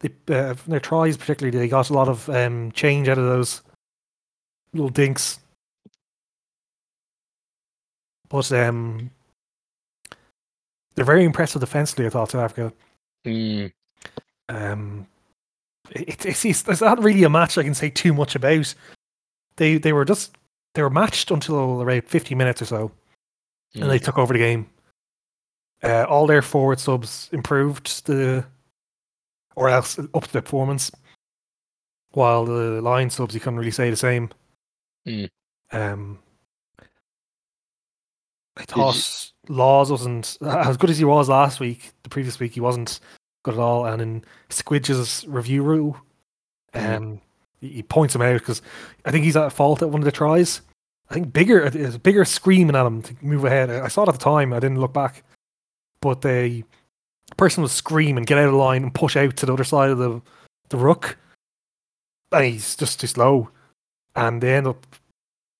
they 0.00 0.10
uh, 0.34 0.54
their 0.66 0.80
tries 0.80 1.16
particularly 1.16 1.56
they 1.56 1.68
got 1.68 1.90
a 1.90 1.94
lot 1.94 2.08
of 2.08 2.28
um, 2.30 2.72
change 2.72 3.08
out 3.08 3.18
of 3.18 3.24
those 3.24 3.62
little 4.72 4.90
dinks. 4.90 5.40
But 8.28 8.52
um, 8.52 9.10
they're 10.94 11.04
very 11.04 11.24
impressive 11.24 11.60
defensively. 11.60 12.06
I 12.06 12.10
thought 12.10 12.30
South 12.30 12.42
Africa. 12.42 12.72
Mm, 13.26 13.72
Um, 14.48 15.06
it, 15.90 16.26
it's, 16.26 16.44
it's 16.44 16.68
it's 16.68 16.80
not 16.80 17.02
really 17.02 17.24
a 17.24 17.30
match 17.30 17.56
I 17.58 17.62
can 17.62 17.74
say 17.74 17.90
too 17.90 18.12
much 18.12 18.34
about. 18.34 18.74
They 19.56 19.78
they 19.78 19.92
were 19.92 20.04
just 20.04 20.36
they 20.74 20.82
were 20.82 20.90
matched 20.90 21.30
until 21.30 21.82
around 21.82 22.04
fifty 22.04 22.34
minutes 22.34 22.62
or 22.62 22.66
so, 22.66 22.92
and 23.74 23.90
they 23.90 23.98
mm. 23.98 24.04
took 24.04 24.18
over 24.18 24.32
the 24.32 24.38
game. 24.38 24.68
Uh, 25.82 26.04
all 26.08 26.26
their 26.26 26.42
forward 26.42 26.80
subs 26.80 27.28
improved 27.32 28.04
the, 28.06 28.44
or 29.54 29.68
else 29.68 29.98
up 29.98 30.24
to 30.24 30.32
the 30.32 30.42
performance, 30.42 30.90
while 32.10 32.44
the 32.44 32.80
line 32.82 33.10
subs 33.10 33.34
you 33.34 33.40
couldn't 33.40 33.58
really 33.58 33.70
say 33.70 33.88
the 33.90 33.96
same. 33.96 34.30
Mm. 35.06 35.28
Um, 35.70 36.18
I 38.56 38.64
thought 38.64 39.30
Lawes 39.48 39.90
wasn't 39.90 40.36
as 40.42 40.76
good 40.76 40.90
as 40.90 40.98
he 40.98 41.04
was 41.04 41.28
last 41.28 41.60
week. 41.60 41.92
The 42.02 42.08
previous 42.08 42.40
week 42.40 42.54
he 42.54 42.60
wasn't 42.60 42.98
good 43.44 43.54
at 43.54 43.60
all, 43.60 43.86
and 43.86 44.02
in 44.02 44.24
Squidge's 44.48 45.24
review 45.28 45.62
rule, 45.62 45.96
Mhm. 46.74 46.96
um, 46.96 47.20
he, 47.60 47.68
he 47.68 47.82
points 47.84 48.14
him 48.16 48.22
out 48.22 48.40
because 48.40 48.60
I 49.04 49.12
think 49.12 49.24
he's 49.24 49.36
at 49.36 49.52
fault 49.52 49.80
at 49.82 49.90
one 49.90 50.00
of 50.00 50.04
the 50.04 50.12
tries. 50.12 50.60
I 51.08 51.14
think 51.14 51.32
Biggar, 51.32 51.70
Biggar 52.00 52.26
screaming 52.26 52.74
at 52.76 52.84
him 52.84 53.00
to 53.02 53.16
move 53.22 53.44
ahead. 53.44 53.70
I 53.70 53.88
saw 53.88 54.02
it 54.02 54.08
at 54.08 54.14
the 54.16 54.20
time. 54.20 54.52
I 54.52 54.58
didn't 54.60 54.80
look 54.80 54.92
back, 54.92 55.22
but 56.00 56.22
the 56.22 56.64
person 57.36 57.62
will 57.62 57.68
scream 57.68 58.16
and 58.16 58.26
"Get 58.26 58.38
out 58.38 58.48
of 58.48 58.54
line 58.54 58.82
and 58.82 58.94
push 58.94 59.16
out 59.16 59.36
to 59.36 59.46
the 59.46 59.52
other 59.52 59.64
side 59.64 59.90
of 59.90 59.98
the 59.98 60.20
the 60.68 60.76
ruck," 60.76 61.16
and 62.32 62.44
he's 62.44 62.76
just 62.76 63.00
too 63.00 63.06
slow, 63.06 63.50
and 64.16 64.40
they 64.42 64.54
end 64.54 64.66
up 64.66 64.86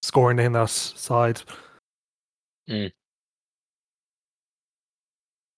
scoring 0.03 0.39
in 0.39 0.53
that 0.53 0.71
side. 0.71 1.43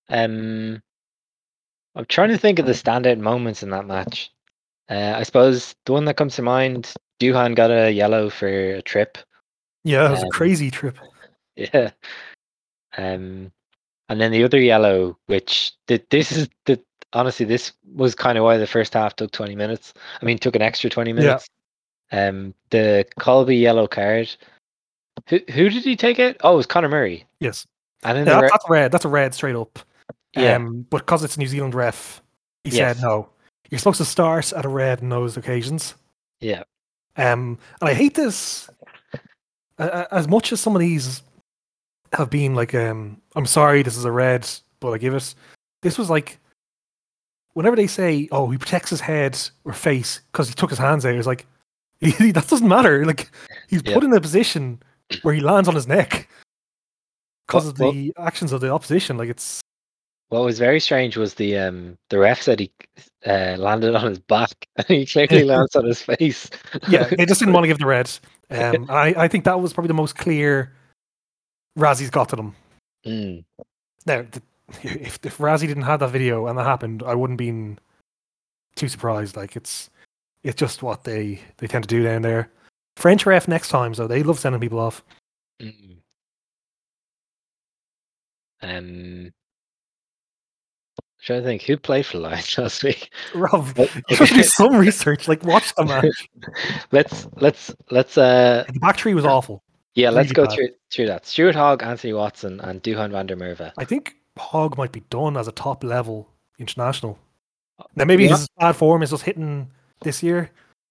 Um, 0.09 0.83
I'm 1.95 2.05
trying 2.07 2.31
to 2.31 2.39
think 2.39 2.59
of 2.59 2.67
the 2.67 2.73
standout 2.73 3.19
moments 3.19 3.63
in 3.63 3.71
that 3.71 3.87
match. 3.87 4.31
Uh, 4.89 5.15
I 5.17 5.23
suppose 5.23 5.75
the 5.87 5.93
one 5.93 6.05
that 6.07 6.17
comes 6.17 6.35
to 6.37 6.43
mind, 6.43 6.93
Duhan 7.21 7.55
got 7.55 7.71
a 7.71 7.91
yellow 7.93 8.29
for 8.31 8.49
a 8.49 8.83
trip. 8.83 9.19
Yeah, 9.85 10.09
it 10.09 10.11
was 10.11 10.23
Um, 10.23 10.27
a 10.29 10.31
crazy 10.31 10.71
trip. 10.71 10.99
Yeah. 11.57 11.91
Um, 12.97 13.53
and 14.11 14.21
then 14.21 14.33
the 14.33 14.45
other 14.45 14.61
yellow, 14.61 15.17
which 15.26 15.73
th- 15.87 16.05
this 16.11 16.33
is 16.33 16.49
the 16.67 16.79
honestly, 17.12 17.47
this 17.47 17.73
was 17.95 18.14
kind 18.14 18.37
of 18.37 18.45
why 18.45 18.57
the 18.59 18.67
first 18.67 18.93
half 18.95 19.17
took 19.17 19.31
20 19.33 19.57
minutes. 19.57 19.95
I 20.21 20.25
mean, 20.25 20.38
took 20.38 20.55
an 20.55 20.62
extra 20.62 20.90
20 20.90 21.12
minutes. 21.12 21.49
Yeah. 22.12 22.29
Um, 22.29 22.55
the 22.71 23.07
Kolbe 23.19 23.59
yellow 23.59 23.87
card. 23.87 24.35
Who 25.29 25.38
who 25.52 25.69
did 25.71 25.85
he 25.85 25.97
take 25.97 26.19
it? 26.19 26.37
Oh, 26.43 26.55
it 26.55 26.57
was 26.57 26.67
Conor 26.67 26.88
Murray. 26.88 27.25
Yes, 27.40 27.67
And 28.02 28.19
then 28.19 28.26
Yeah, 28.26 28.37
the 28.37 28.43
re- 28.43 28.49
that's 28.52 28.64
red. 28.69 28.93
That's 28.93 29.05
a 29.05 29.09
red 29.09 29.33
straight 29.35 29.57
up. 29.57 29.79
yeah, 30.37 30.57
Um, 30.57 30.87
but 30.90 30.99
because 30.99 31.23
it's 31.25 31.37
a 31.37 31.38
New 31.38 31.47
Zealand 31.47 31.75
ref, 31.75 32.23
he 32.64 32.71
Yes. 32.71 32.97
said 32.99 33.02
no. 33.02 33.29
You're 33.71 33.79
supposed 33.79 33.99
to 33.99 34.05
start 34.05 34.52
at 34.52 34.64
a 34.64 34.69
red 34.69 35.00
in 35.00 35.09
those 35.09 35.37
occasions. 35.37 35.95
yeah, 36.40 36.62
Um, 37.17 37.59
and 37.81 37.90
I 37.90 37.95
hate 37.95 38.14
this. 38.14 38.69
As 39.79 40.26
much 40.29 40.52
as 40.52 40.61
some 40.61 40.75
of 40.76 40.81
these 40.81 41.23
have 42.12 42.31
been 42.31 42.55
like, 42.55 42.75
um, 42.75 43.21
I'm 43.37 43.47
sorry, 43.47 43.83
this 43.83 43.97
is 43.97 44.05
a 44.05 44.12
red, 44.12 44.49
but 44.81 44.90
I 44.93 44.99
give 44.99 45.14
it. 45.14 45.35
This 45.83 45.97
was 45.99 46.11
like, 46.11 46.38
whenever 47.55 47.76
they 47.76 47.87
say, 47.87 48.29
"Oh, 48.33 48.50
he 48.50 48.59
protects 48.59 48.90
his 48.90 49.00
head 49.00 49.38
or 49.64 49.73
face 49.73 50.21
because 50.33 50.49
he 50.49 50.55
took 50.55 50.71
his 50.71 50.79
hands 50.79 51.07
out," 51.07 51.14
it's 51.14 51.26
like 51.26 51.47
that 52.00 52.47
doesn't 52.49 52.69
matter. 52.69 53.05
Like 53.05 53.31
he's 53.69 53.83
Yeah. 53.85 53.95
put 53.95 54.05
in 54.05 54.12
a 54.12 54.21
position 54.21 54.83
where 55.23 55.35
he 55.35 55.40
lands 55.40 55.69
on 55.69 55.75
his 55.75 55.87
neck 55.87 56.29
because 57.47 57.67
of 57.67 57.76
the 57.76 58.12
actions 58.19 58.52
of 58.52 58.61
the 58.61 58.71
opposition. 58.71 59.17
Like 59.17 59.29
it's 59.29 59.61
What 60.29 60.45
was 60.45 60.59
very 60.59 60.81
strange 60.81 61.17
was 61.17 61.35
the 61.35 61.59
um 61.59 61.97
the 62.09 62.19
ref 62.19 62.43
said 62.43 62.61
he 62.61 62.71
uh, 63.26 63.57
landed 63.59 63.95
on 63.95 64.07
his 64.07 64.19
back 64.19 64.52
and 64.76 64.87
he 64.87 65.07
clearly 65.07 65.45
lands 65.52 65.75
on 65.76 65.85
his 65.85 66.02
face. 66.02 66.49
yeah, 66.88 67.05
they 67.05 67.26
just 67.26 67.40
didn't 67.40 67.55
want 67.55 67.64
to 67.64 67.69
give 67.69 67.79
the 67.79 67.87
red. 67.87 68.11
Um, 68.50 68.87
I, 68.90 69.14
I 69.17 69.29
think 69.29 69.45
that 69.45 69.61
was 69.61 69.73
probably 69.73 69.88
the 69.88 69.95
most 69.95 70.17
clear 70.17 70.73
Rassie's 71.79 72.11
got 72.11 72.29
to 72.31 72.37
them. 72.37 72.55
Mm, 73.07 73.45
Now, 74.07 74.21
if 74.83 75.19
if 75.25 75.39
Razzie 75.39 75.67
didn't 75.67 75.85
have 75.85 76.00
that 76.00 76.11
video 76.11 76.47
and 76.47 76.59
that 76.59 76.65
happened, 76.65 77.03
I 77.03 77.15
wouldn't 77.15 77.39
been 77.39 77.79
too 78.77 78.89
surprised. 78.89 79.37
Like 79.37 79.57
it's 79.57 79.91
it's 80.43 80.59
just 80.59 80.83
what 80.83 81.05
they 81.05 81.41
they 81.59 81.67
tend 81.67 81.85
to 81.85 81.89
do 81.89 82.03
down 82.03 82.23
there. 82.23 82.50
French 82.97 83.25
ref 83.27 83.49
next 83.49 83.69
time, 83.69 83.95
so 83.95 84.07
they 84.07 84.23
love 84.23 84.39
sending 84.39 84.61
people 84.61 84.79
off. 84.79 85.03
mm. 85.61 85.97
Um, 88.62 89.33
trying 91.23 91.41
to 91.41 91.47
think 91.47 91.62
who 91.62 91.79
played 91.79 92.05
for 92.05 92.19
Lions 92.19 92.59
last 92.59 92.83
week. 92.85 93.11
Rob, 93.35 93.67
you 94.09 94.17
to 94.17 94.27
do 94.27 94.43
some 94.43 94.77
research. 94.77 95.29
Like 95.29 95.43
watch 95.45 95.75
the 95.77 95.85
match. 95.87 96.29
let's 96.93 97.27
let's 97.37 97.75
let's 97.91 98.19
uh 98.19 98.65
The 98.73 98.81
back 98.81 98.99
three 98.99 99.15
was 99.15 99.25
awful. 99.25 99.62
Yeah 99.95 100.11
let's 100.11 100.29
Really 100.31 100.35
go 100.35 100.45
bad. 100.47 100.55
through 100.55 100.69
through 100.93 101.07
that. 101.07 101.27
Stuart 101.27 101.55
Hogg, 101.55 101.83
Anthony 101.83 102.13
Watson, 102.13 102.61
and 102.61 102.83
Duhan 102.83 103.11
van 103.13 103.27
der 103.27 103.37
Merwe. 103.37 103.73
I 103.79 103.85
think 103.85 104.17
Hogg 104.39 104.77
might 104.79 104.93
be 104.93 105.01
done 105.11 105.37
as 105.37 105.49
a 105.49 105.53
top 105.53 105.83
level 105.85 106.29
international. 106.59 107.19
Now 107.97 108.05
maybe 108.05 108.25
Yeah. 108.25 108.31
his 108.37 108.49
bad 108.59 108.73
form 108.77 109.03
is 109.03 109.11
just 109.11 109.25
hitting 109.25 109.71
this 110.03 110.23
year, 110.23 110.51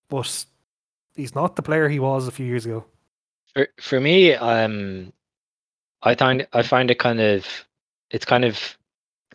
but 0.10 0.46
he's 1.16 1.36
not 1.36 1.56
the 1.56 1.62
player 1.62 1.88
he 1.90 2.00
was 2.00 2.28
a 2.28 2.32
few 2.32 2.46
years 2.46 2.66
ago. 2.66 2.86
For 3.54 3.68
for 3.80 4.00
me, 4.00 4.34
um, 4.34 5.12
I 6.04 6.16
find 6.16 6.48
I 6.54 6.62
find 6.64 6.90
it 6.92 7.00
kind 7.00 7.20
of 7.20 7.46
it's 8.12 8.26
kind 8.26 8.46
of 8.46 8.78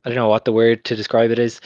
I 0.04 0.08
don't 0.10 0.16
know 0.16 0.28
what 0.28 0.44
the 0.44 0.52
word 0.52 0.84
to 0.86 0.96
describe 0.96 1.30
it 1.30 1.38
is 1.38 1.60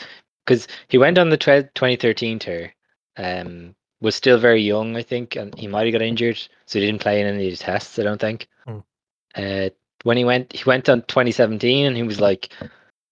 because 0.47 0.69
he 0.89 0.99
went 0.99 1.19
on 1.19 1.31
the 1.31 1.37
tre- 1.37 1.69
2013 1.75 2.39
tour, 2.39 2.73
um, 3.17 3.75
was 4.01 4.15
still 4.15 4.39
very 4.39 4.63
young, 4.63 4.97
I 4.97 5.03
think, 5.03 5.37
and 5.37 5.57
he 5.59 5.67
might 5.67 5.87
have 5.87 5.93
got 5.93 6.03
injured, 6.03 6.39
so 6.67 6.79
he 6.79 6.87
didn't 6.87 7.01
play 7.01 7.21
in 7.21 7.27
any 7.27 7.47
of 7.53 7.59
the 7.59 7.65
tests. 7.65 7.99
I 7.99 8.03
don't 8.05 8.21
think. 8.21 8.49
Hmm. 8.67 8.79
Uh, 9.35 9.69
when 10.05 10.17
he 10.17 10.25
went, 10.25 10.53
he 10.53 10.63
went 10.65 10.89
on 10.89 11.03
2017, 11.03 11.87
and 11.87 11.97
he 11.97 12.03
was 12.05 12.21
like 12.21 12.51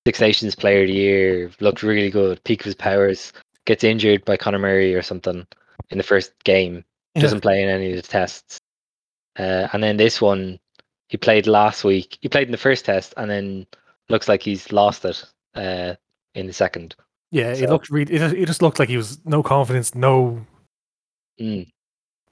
Six 0.07 0.21
Nations 0.21 0.55
Player 0.55 0.83
of 0.83 0.89
the 0.89 0.95
Year, 0.95 1.51
looked 1.61 1.83
really 1.83 2.11
good, 2.11 2.43
peak 2.45 2.61
of 2.61 2.67
his 2.67 2.75
powers. 2.77 3.33
Gets 3.65 3.83
injured 3.83 4.25
by 4.25 4.37
Conor 4.37 4.61
Murray 4.61 4.95
or 4.95 5.03
something 5.03 5.45
in 5.91 5.99
the 5.99 6.05
first 6.05 6.33
game, 6.45 6.85
Yeah. 7.15 7.23
doesn't 7.23 7.41
play 7.41 7.63
in 7.63 7.69
any 7.69 7.91
of 7.91 7.97
the 7.97 8.03
tests. 8.09 8.61
Uh, 9.39 9.67
and 9.73 9.83
then 9.83 9.97
this 9.97 10.21
one, 10.21 10.59
he 11.09 11.17
played 11.17 11.47
last 11.49 11.83
week. 11.85 12.17
He 12.21 12.29
played 12.29 12.47
in 12.49 12.53
the 12.53 12.59
first 12.59 12.85
test, 12.85 13.13
and 13.17 13.29
then 13.29 13.67
looks 14.09 14.29
like 14.29 14.43
he's 14.43 14.71
lost 14.71 15.05
it 15.05 15.25
uh, 15.57 15.95
in 16.37 16.47
the 16.47 16.53
second. 16.53 16.95
Yeah, 17.33 17.55
So- 17.55 17.65
it 17.65 17.71
looked 17.71 17.91
really. 17.91 18.15
It, 18.15 18.23
it 18.35 18.47
just 18.47 18.63
looked 18.63 18.79
like 18.79 18.89
he 18.89 18.97
was 18.97 19.19
no 19.27 19.43
confidence, 19.43 19.97
no, 19.97 20.47
Mm. 21.41 21.69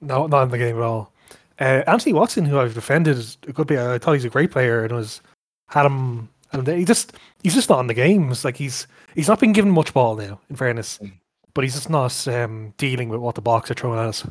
no, 0.01 0.27
not 0.27 0.43
in 0.43 0.49
the 0.49 0.57
game 0.57 0.77
at 0.77 0.81
all. 0.83 1.11
Uh, 1.59 1.83
Anthony 1.87 2.13
Watson, 2.13 2.45
who 2.45 2.59
I've 2.59 2.73
defended 2.73 3.23
a 3.47 3.53
good 3.53 3.67
bit, 3.67 3.79
I 3.79 3.97
thought 3.97 4.13
he's 4.13 4.25
a 4.25 4.29
great 4.29 4.51
player 4.51 4.83
and 4.83 4.93
was 4.93 5.21
had 5.69 5.85
him. 5.85 6.29
And 6.51 6.67
he 6.67 6.85
just 6.85 7.13
he's 7.43 7.53
just 7.55 7.69
not 7.69 7.79
in 7.79 7.87
the 7.87 7.93
games. 7.93 8.43
Like 8.45 8.57
he's 8.57 8.87
he's 9.13 9.27
not 9.27 9.39
been 9.39 9.53
given 9.53 9.71
much 9.71 9.93
ball 9.93 10.15
now. 10.15 10.39
In 10.49 10.55
fairness, 10.55 10.99
Mm. 11.01 11.13
but 11.53 11.63
he's 11.63 11.75
just 11.75 11.89
not 11.89 12.27
um, 12.27 12.73
dealing 12.77 13.09
with 13.09 13.19
what 13.19 13.35
the 13.35 13.41
box 13.41 13.71
are 13.71 13.75
throwing 13.75 13.99
at 13.99 14.05
us. 14.07 14.27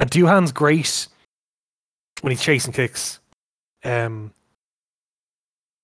And 0.00 0.10
Duhan's 0.10 0.52
great 0.52 1.06
when 2.20 2.30
he's 2.30 2.42
chasing 2.42 2.72
kicks. 2.72 3.20
Um, 3.84 4.32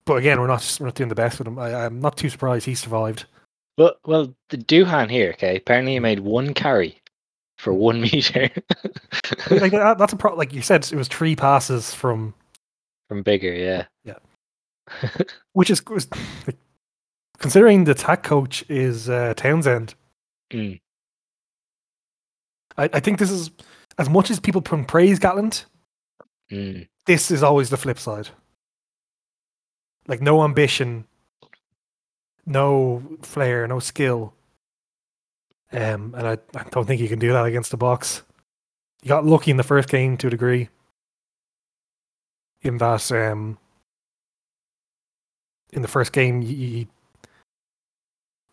but 0.07 0.17
again, 0.17 0.41
we're 0.41 0.47
not 0.47 0.77
we're 0.81 0.87
not 0.87 0.95
doing 0.95 1.09
the 1.09 1.15
best 1.15 1.39
with 1.39 1.49
him. 1.49 1.59
I, 1.59 1.87
I'm 1.87 2.01
not 2.01 2.17
too 2.17 2.29
surprised 2.29 2.67
he 2.67 2.75
survived. 2.75 3.25
Well, 3.79 3.95
well, 4.05 4.35
the 4.51 4.59
Duhan 4.59 5.11
here, 5.11 5.31
okay. 5.31 5.57
Apparently, 5.57 5.95
he 5.95 5.99
made 6.01 6.21
one 6.21 6.55
carry 6.55 6.97
for 7.59 7.73
one 7.73 8.01
meter 8.13 8.51
like 9.51 9.73
that, 9.73 9.97
that's 9.99 10.13
a 10.13 10.17
pro- 10.17 10.35
like 10.35 10.53
you 10.53 10.63
said, 10.63 10.85
it 10.91 10.97
was 10.97 11.09
three 11.09 11.37
passes 11.37 11.95
from 11.95 12.35
from 13.09 13.23
Biggar. 13.23 13.57
Yeah. 13.57 13.87
Yeah. 14.05 15.09
which 15.53 15.71
is 15.71 15.83
like, 15.89 16.57
considering 17.39 17.85
the 17.85 17.95
tack 17.95 18.23
coach 18.23 18.65
is 18.69 19.09
uh, 19.09 19.35
Townsend. 19.37 19.95
Mm. 20.53 20.81
I, 22.77 22.91
I 22.93 23.01
think 23.01 23.19
this 23.19 23.31
is 23.31 23.51
as 23.99 24.09
much 24.09 24.31
as 24.31 24.41
people 24.41 24.63
can 24.63 24.85
praise 24.85 25.19
Gatland. 25.19 25.65
Mm. 26.51 26.89
This 27.07 27.31
is 27.31 27.43
always 27.43 27.71
the 27.71 27.77
flip 27.77 27.99
side. 27.99 28.29
Like 30.07 30.21
no 30.21 30.45
ambition, 30.45 31.07
no 32.45 33.03
flair, 33.23 33.67
no 33.67 33.79
skill. 33.79 34.35
Um, 35.75 36.15
and 36.17 36.27
I, 36.29 36.39
I 36.55 36.65
don't 36.71 36.87
think 36.87 37.01
you 37.01 37.09
can 37.09 37.19
do 37.19 37.33
that 37.33 37.47
against 37.47 37.71
the 37.73 37.77
box. 37.77 38.23
You 39.03 39.09
got 39.09 39.27
lucky 39.27 39.51
in 39.51 39.57
the 39.57 39.63
first 39.63 39.89
game 39.89 40.17
to 40.19 40.29
a 40.29 40.31
degree. 40.31 40.69
In 42.63 42.79
that, 42.79 43.11
um, 43.13 43.59
in 45.73 45.83
the 45.83 45.89
first 45.89 46.13
game, 46.13 46.41
you, 46.41 46.57
you, 46.57 46.87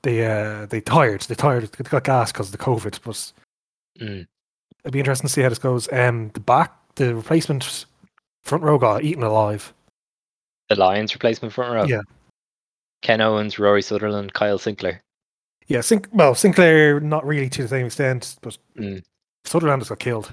they 0.03 0.25
uh, 0.25 0.65
they 0.65 0.81
tired, 0.81 1.21
they 1.21 1.35
tired, 1.35 1.71
they 1.71 1.89
got 1.89 2.03
gas 2.03 2.31
because 2.31 2.47
of 2.47 2.51
the 2.51 2.57
COVID. 2.57 2.99
But 3.03 3.31
Mm. 3.99 4.25
it'd 4.83 4.93
be 4.93 4.99
interesting 4.99 5.27
to 5.27 5.33
see 5.33 5.41
how 5.41 5.49
this 5.49 5.59
goes. 5.59 5.91
Um, 5.93 6.31
the 6.33 6.39
back, 6.39 6.73
the 6.95 7.13
replacement 7.13 7.85
front 8.41 8.63
row 8.63 8.77
got 8.79 9.03
eaten 9.03 9.21
alive. 9.23 9.73
The 10.69 10.75
Lions 10.75 11.13
replacement 11.13 11.53
front 11.53 11.73
row. 11.73 11.85
Yeah. 11.85 12.01
Ken 13.01 13.21
Owens, 13.21 13.59
Rory 13.59 13.81
Sutherland, 13.81 14.33
Kyle 14.33 14.57
Sinckler. 14.57 14.99
Yeah, 15.71 15.79
well, 16.11 16.33
Sinckler 16.35 17.01
not 17.01 17.25
really 17.25 17.49
to 17.49 17.61
the 17.63 17.67
same 17.69 17.85
extent, 17.85 18.35
but 18.41 18.57
Mm. 18.75 19.01
Sutherland 19.45 19.81
has 19.81 19.89
got 19.89 19.99
killed. 19.99 20.31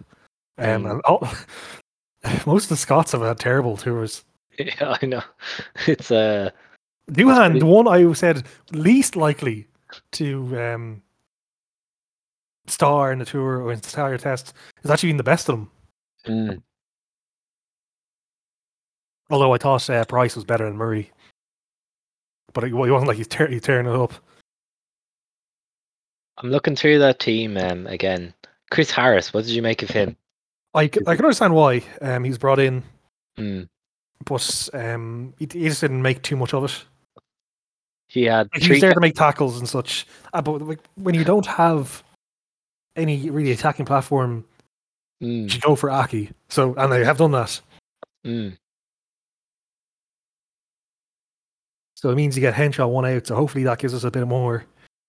Um, 0.58 0.82
Mm. 0.84 0.90
and 0.90 1.00
all, 1.02 1.20
most 2.46 2.64
of 2.64 2.68
the 2.70 2.76
Scots 2.76 3.12
have 3.12 3.20
had 3.22 3.38
terrible 3.38 3.76
tours. 3.76 4.24
Yeah, 4.58 4.96
I 5.00 5.06
know. 5.06 5.22
It's 5.86 6.10
uh 6.10 6.50
pretty- 7.06 7.60
the 7.60 7.66
one 7.66 7.86
I 7.86 8.12
said 8.14 8.46
least 8.72 9.14
likely 9.14 9.68
to 10.12 10.60
um, 10.60 11.02
star 12.66 13.12
in 13.12 13.20
the 13.20 13.24
tour 13.24 13.62
or 13.62 13.72
in 13.72 13.78
the 13.80 13.86
entire 13.86 14.18
test, 14.18 14.52
is 14.82 14.90
actually 14.90 15.10
been 15.10 15.16
the 15.18 15.22
best 15.22 15.48
of 15.48 15.54
them. 15.54 15.70
mm, 16.26 16.62
Although 19.30 19.54
I 19.54 19.58
thought 19.58 19.88
uh, 19.88 20.04
Price 20.06 20.34
was 20.34 20.44
better 20.44 20.64
than 20.64 20.76
Murray, 20.76 21.10
but 22.52 22.64
it, 22.64 22.68
it 22.68 22.74
wasn't 22.74 23.06
like 23.08 23.16
he's, 23.18 23.28
tear, 23.28 23.46
he's 23.46 23.62
tearing 23.62 23.86
it 23.86 23.92
up. 23.94 24.12
I'm 26.38 26.50
looking 26.50 26.76
through 26.76 27.00
that 27.00 27.18
team 27.18 27.56
um 27.56 27.86
again. 27.86 28.32
Chris 28.70 28.90
Harris, 28.90 29.32
what 29.32 29.44
did 29.44 29.54
you 29.54 29.62
make 29.62 29.82
of 29.82 29.90
him? 29.90 30.16
I, 30.74 30.82
I 30.82 30.88
can 30.88 31.06
understand 31.08 31.54
why 31.54 31.82
um, 32.02 32.24
he's 32.24 32.38
brought 32.38 32.58
in, 32.58 32.82
Mm. 33.38 33.68
but 34.24 34.68
um, 34.74 35.32
he, 35.38 35.48
he 35.50 35.68
just 35.68 35.80
didn't 35.80 36.02
make 36.02 36.22
too 36.22 36.36
much 36.36 36.52
of 36.52 36.64
it. 36.64 36.84
He 38.08 38.24
had 38.24 38.48
Like, 38.52 38.62
he 38.62 38.70
was 38.70 38.80
there 38.80 38.92
to 38.92 39.00
make 39.00 39.14
tackles 39.14 39.58
and 39.58 39.68
such. 39.68 40.06
Uh, 40.32 40.42
but 40.42 40.60
like, 40.62 40.80
when 40.96 41.14
you 41.14 41.24
don't 41.24 41.46
have 41.46 42.02
any 42.96 43.30
really 43.30 43.52
attacking 43.52 43.86
platform, 43.86 44.44
mm, 45.22 45.52
you 45.52 45.60
go 45.60 45.74
for 45.74 45.90
Aki. 45.90 46.30
So 46.48 46.74
and 46.74 46.92
they 46.92 47.04
have 47.04 47.18
done 47.18 47.32
that. 47.32 47.60
mm. 48.26 48.56
So 51.94 52.10
it 52.10 52.16
means 52.16 52.36
you 52.36 52.40
get 52.40 52.54
Henshaw 52.54 52.86
one 52.86 53.06
out. 53.06 53.26
So 53.26 53.34
hopefully 53.34 53.64
that 53.64 53.78
gives 53.78 53.94
us 53.94 54.04
a 54.04 54.10
bit 54.10 54.26
more 54.26 54.64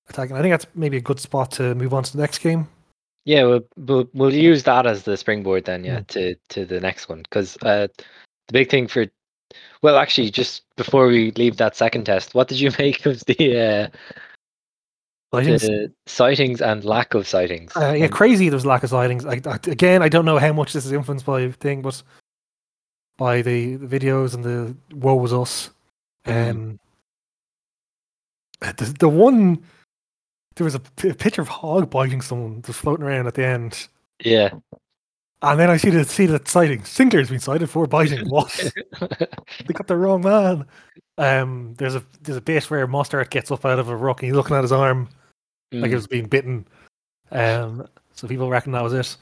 attacking. 0.10 0.36
I 0.36 0.42
think 0.42 0.54
that's 0.54 0.68
maybe 0.76 0.98
a 0.98 1.02
good 1.02 1.20
spot 1.20 1.52
to 1.54 1.76
move 1.76 1.94
on 1.94 2.04
to 2.04 2.12
the 2.12 2.22
next 2.22 2.40
game. 2.40 2.68
Yeah, 3.26 3.44
we'll, 3.44 3.62
we'll 3.78 4.10
we'll 4.14 4.34
use 4.34 4.64
that 4.64 4.86
as 4.86 5.04
the 5.04 5.16
springboard 5.18 5.66
then, 5.66 5.84
yeah, 5.84 6.00
Mm. 6.00 6.08
to 6.08 6.36
to 6.50 6.66
the 6.66 6.80
next 6.80 7.10
one 7.10 7.22
because 7.24 7.58
uh, 7.62 7.88
the 8.48 8.54
big 8.54 8.70
thing 8.70 8.88
for, 8.88 9.06
well, 9.82 9.98
actually, 9.98 10.32
just 10.32 10.64
before 10.78 11.08
we 11.08 11.32
leave 11.32 11.58
that 11.58 11.76
second 11.76 12.06
test, 12.06 12.34
what 12.34 12.48
did 12.48 12.60
you 12.60 12.72
make 12.80 13.06
of 13.06 13.20
the 13.26 13.58
uh, 13.58 13.88
I 15.32 15.44
the 15.44 15.92
citings 16.08 16.60
and 16.62 16.84
lack 16.84 17.14
of 17.14 17.26
citings? 17.26 17.76
uh, 17.78 17.94
yeah, 17.94 18.08
crazy. 18.08 18.50
There's 18.50 18.66
lack 18.66 18.84
of 18.84 18.90
citings. 18.90 19.26
I, 19.26 19.48
I, 19.48 19.60
again, 19.72 20.02
I 20.02 20.10
don't 20.10 20.26
know 20.26 20.40
how 20.40 20.54
much 20.54 20.74
this 20.74 20.86
is 20.86 20.92
influenced 20.92 21.26
by 21.26 21.52
thing, 21.52 21.82
but 21.84 22.02
by 23.18 23.42
the, 23.44 23.76
the 23.76 24.00
videos 24.00 24.34
and 24.34 24.44
the 24.44 24.76
woe 24.96 25.16
was 25.16 25.34
us. 25.34 25.70
Mhm. 26.26 26.50
Um, 26.50 26.80
the, 28.62 28.96
the 29.00 29.10
one 29.10 29.64
there 30.60 30.66
was 30.66 30.76
a, 30.76 30.80
picture 30.80 31.42
of 31.42 31.48
Hogg 31.48 31.90
biting 31.90 32.22
someone 32.22 32.62
just 32.62 32.80
floating 32.80 33.06
around 33.06 33.28
at 33.28 33.34
the 33.34 33.46
end. 33.46 33.88
yeah, 34.24 34.50
And 35.42 35.58
then 35.58 35.70
I 35.70 35.78
see 35.78 35.90
the 35.90 36.04
see 36.04 36.26
the 36.26 36.42
citing. 36.44 36.82
Sinckler's 36.82 37.30
been 37.30 37.40
cited 37.40 37.70
for 37.70 37.88
biting. 37.88 38.26
What? 38.30 38.52
they 39.00 39.74
got 39.74 39.88
the 39.88 39.96
wrong 39.96 40.22
man. 40.22 40.66
Um, 41.18 41.76
there's 41.78 41.96
a 41.96 42.04
there's 42.22 42.38
a 42.38 42.42
bit 42.42 42.70
where 42.70 42.88
Mostert 42.88 43.30
gets 43.30 43.52
up 43.52 43.66
out 43.66 43.80
of 43.80 43.88
a 43.88 43.96
rock 43.96 44.22
and 44.22 44.28
he's 44.28 44.36
looking 44.36 44.56
at 44.58 44.64
his 44.64 44.74
arm 44.74 45.08
like 45.72 45.92
it 45.92 45.94
Mm, 45.94 45.96
was 45.96 46.08
being 46.08 46.28
bitten. 46.28 46.68
Um, 47.32 47.88
so 48.14 48.28
people 48.28 48.50
reckon 48.50 48.74
that 48.74 48.84
was 48.84 48.94
it. 48.94 49.16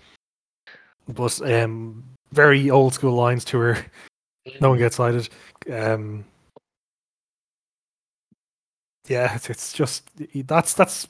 But 1.08 1.40
um, 1.42 2.04
very 2.32 2.70
old 2.72 2.96
school 2.96 3.14
lines 3.14 3.46
to 3.46 3.60
her. 3.60 3.86
No 4.60 4.70
one 4.70 4.80
gets 4.80 4.96
cited. 4.96 5.30
Um, 5.72 6.26
yeah, 9.08 9.36
it's, 9.36 9.50
it's 9.50 9.74
just 9.74 10.10
that's 10.48 10.74
that's 10.74 11.08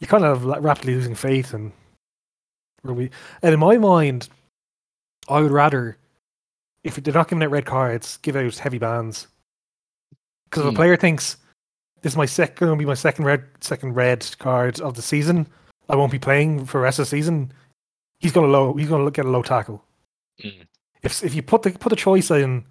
you 0.00 0.06
kind 0.06 0.24
of 0.24 0.44
rapidly 0.44 0.94
losing 0.94 1.14
faith 1.14 1.54
and 1.54 1.72
rugby. 2.84 3.10
And 3.42 3.54
in 3.54 3.60
my 3.60 3.78
mind, 3.78 4.28
I 5.28 5.40
would 5.40 5.52
rather 5.52 5.96
if 6.84 6.96
they're 6.96 7.14
not 7.14 7.28
giving 7.28 7.42
out 7.42 7.50
red 7.50 7.66
cards, 7.66 8.18
give 8.18 8.36
out 8.36 8.56
heavy 8.58 8.78
bans. 8.78 9.26
Because 10.44 10.62
if 10.64 10.68
a 10.68 10.72
Hmm. 10.72 10.76
player 10.76 10.96
thinks 10.96 11.36
this 12.02 12.12
is 12.12 12.16
my 12.16 12.26
second 12.26 12.56
going 12.66 12.78
to 12.78 12.82
be 12.82 12.86
my 12.86 12.94
second 12.94 13.24
red 13.24 13.44
second 13.60 13.94
red 13.94 14.26
card 14.38 14.80
of 14.80 14.94
the 14.94 15.02
season, 15.02 15.46
I 15.88 15.96
won't 15.96 16.12
be 16.12 16.18
playing 16.18 16.66
for 16.66 16.78
the 16.78 16.84
rest 16.84 16.98
of 16.98 17.06
the 17.06 17.10
season. 17.10 17.52
He's 18.20 18.32
gonna 18.32 18.46
low. 18.48 18.74
He's 18.74 18.88
gonna 18.88 19.10
get 19.10 19.26
a 19.26 19.30
low 19.30 19.42
tackle 19.42 19.84
mm, 20.42 20.66
if 21.02 21.22
if 21.24 21.34
you 21.34 21.42
put 21.42 21.62
the 21.62 21.70
put 21.72 21.90
the 21.90 21.96
choice 21.96 22.30
in 22.30 22.64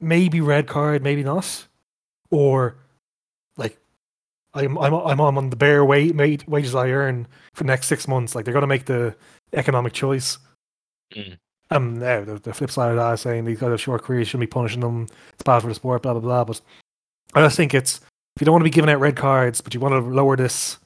maybe 0.00 0.40
red 0.40 0.66
card 0.66 1.02
maybe 1.02 1.24
not 1.24 1.66
or 2.30 2.76
like 3.56 3.78
i'm 4.54 4.76
i'm 4.78 4.92
i'm 4.94 5.20
on 5.20 5.50
the 5.50 5.56
bare 5.56 5.84
wage, 5.84 6.14
wage 6.14 6.46
wages 6.46 6.74
i 6.74 6.88
earn 6.90 7.26
for 7.54 7.64
the 7.64 7.68
next 7.68 7.86
six 7.86 8.06
months 8.08 8.34
like 8.34 8.44
they're 8.44 8.58
to 8.60 8.66
make 8.66 8.86
the 8.86 9.14
economic 9.52 9.92
choice 9.92 10.38
Mm. 11.14 11.38
um 11.70 11.98
now 12.00 12.24
the, 12.24 12.34
the 12.40 12.52
flip 12.52 12.68
side 12.70 12.90
of 12.90 12.96
that 12.96 13.12
is 13.12 13.20
saying 13.20 13.44
these 13.44 13.60
guys 13.60 13.70
have 13.70 13.80
short 13.80 14.02
careers 14.02 14.26
shouldn't 14.26 14.40
be 14.50 14.52
punishing 14.52 14.80
them 14.80 15.06
it's 15.34 15.42
bad 15.44 15.60
for 15.62 15.68
the 15.68 15.74
sport 15.74 16.02
blah 16.02 16.12
blah 16.14 16.20
blah 16.20 16.42
but 16.44 16.60
i 17.34 17.40
just 17.42 17.56
think 17.56 17.74
it's 17.74 18.00
if 18.34 18.40
you 18.42 18.44
don't 18.44 18.52
want 18.54 18.62
to 18.62 18.68
be 18.70 18.74
giving 18.74 18.90
out 18.90 18.98
red 18.98 19.14
cards 19.14 19.60
but 19.60 19.72
you 19.72 19.78
want 19.78 19.92
to 19.92 20.00
lower 20.00 20.36
this 20.36 20.78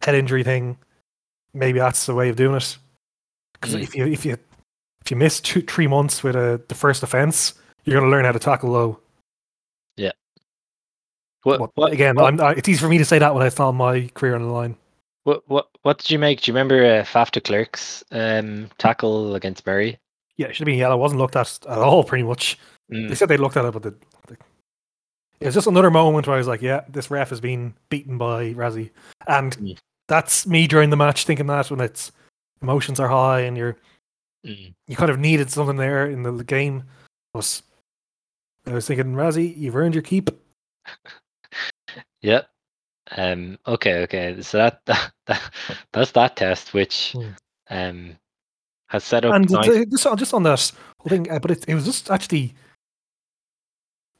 head 0.00 0.14
injury 0.14 0.42
thing 0.42 0.78
maybe 1.52 1.78
that's 1.78 2.06
the 2.06 2.14
way 2.14 2.30
of 2.30 2.36
doing 2.36 2.54
it 2.56 2.78
because 3.52 3.74
Mm. 3.74 3.82
if 3.82 3.94
you 3.94 4.06
if 4.06 4.24
you 4.24 4.38
if 5.04 5.10
you 5.10 5.16
miss 5.18 5.40
two 5.40 5.60
three 5.60 5.86
months 5.86 6.22
with 6.22 6.36
a 6.36 6.58
the 6.68 6.74
first 6.74 7.02
offense, 7.02 7.52
you're 7.84 8.00
to 8.00 8.06
learn 8.08 8.24
how 8.24 8.32
to 8.32 8.38
tackle 8.38 8.70
low. 8.70 8.98
What, 11.42 11.58
But 11.58 11.70
what 11.74 11.92
again, 11.92 12.16
what, 12.16 12.26
I'm, 12.26 12.40
I, 12.40 12.52
it's 12.52 12.68
easy 12.68 12.80
for 12.80 12.88
me 12.88 12.98
to 12.98 13.04
say 13.04 13.18
that 13.18 13.34
when 13.34 13.42
I 13.42 13.50
found 13.50 13.76
my 13.78 14.08
career 14.14 14.34
on 14.34 14.42
the 14.42 14.48
line. 14.48 14.76
what 15.24 15.42
what 15.48 15.68
what 15.82 15.98
did 15.98 16.10
you 16.10 16.18
make? 16.18 16.42
Do 16.42 16.50
you 16.50 16.54
remember 16.54 16.84
uh, 16.84 17.04
Faf 17.04 17.30
de 17.30 17.40
Klerk's 17.40 18.04
um 18.10 18.68
tackle 18.78 19.34
against 19.34 19.66
Murray? 19.66 19.98
Yeah, 20.36 20.48
it 20.48 20.54
should 20.56 20.66
have 20.66 20.72
been 20.72 20.78
yellow. 20.78 20.96
It 20.96 21.00
wasn't 21.00 21.20
looked 21.20 21.36
at 21.36 21.58
at 21.68 21.78
all, 21.78 22.04
pretty 22.04 22.24
much. 22.24 22.58
They 22.88 22.96
Mm, 22.96 23.16
said 23.16 23.28
they 23.28 23.36
looked 23.36 23.56
at 23.56 23.64
it, 23.64 23.72
but 23.72 23.86
it 25.40 25.46
was 25.46 25.54
just 25.54 25.66
another 25.66 25.90
moment 25.90 26.26
where 26.26 26.34
I 26.34 26.38
was 26.38 26.48
like, 26.48 26.60
yeah, 26.60 26.82
this 26.88 27.10
ref 27.10 27.30
has 27.30 27.40
been 27.40 27.72
beaten 27.88 28.18
by 28.18 28.52
Rassie. 28.52 28.90
And 29.26 29.56
Mm. 29.56 29.78
that's 30.08 30.46
me 30.46 30.66
during 30.66 30.90
the 30.90 30.96
match 30.96 31.24
thinking 31.24 31.46
that 31.46 31.70
when 31.70 31.80
it's 31.80 32.12
emotions 32.60 33.00
are 33.00 33.08
high 33.08 33.40
and 33.40 33.56
you're 33.56 33.76
mm. 34.44 34.74
you 34.86 34.96
kind 34.96 35.10
of 35.10 35.18
needed 35.18 35.50
something 35.50 35.76
there 35.76 36.06
in 36.06 36.22
the 36.22 36.44
game. 36.44 36.82
I 37.34 37.38
was, 37.38 37.62
I 38.66 38.72
was 38.74 38.86
thinking, 38.86 39.14
Rassie, 39.14 39.56
you've 39.56 39.76
earned 39.76 39.94
your 39.94 40.02
keep. 40.02 40.30
Yep. 42.22 42.48
Um. 43.16 43.58
Okay. 43.66 44.02
Okay. 44.02 44.40
So 44.42 44.58
that, 44.58 44.80
that, 44.86 45.12
that 45.26 45.50
that's 45.92 46.10
that 46.12 46.36
test, 46.36 46.74
which 46.74 47.12
Hmm. 47.12 47.28
um 47.70 48.16
has 48.88 49.04
set 49.04 49.24
up. 49.24 49.34
and 49.34 49.48
nice- 49.50 49.86
just, 49.86 50.06
on- 50.06 50.16
just 50.18 50.34
on 50.34 50.42
that 50.44 50.72
whole 50.98 51.08
thing, 51.08 51.30
uh, 51.30 51.38
but 51.38 51.50
it, 51.52 51.64
it 51.68 51.74
was 51.74 51.84
just 51.84 52.10
actually, 52.10 52.54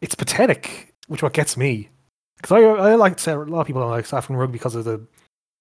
it's 0.00 0.14
pathetic, 0.14 0.94
which 1.08 1.22
what 1.22 1.32
gets 1.32 1.56
me, 1.56 1.88
because 2.36 2.52
I 2.52 2.60
I 2.62 2.94
like 2.94 3.16
to 3.16 3.22
say 3.22 3.32
a 3.32 3.38
lot 3.38 3.60
of 3.62 3.66
people 3.66 3.82
don't 3.82 3.90
like 3.90 4.06
South 4.06 4.18
African 4.18 4.36
rugby 4.36 4.52
because 4.52 4.74
of 4.76 4.84
the 4.84 5.04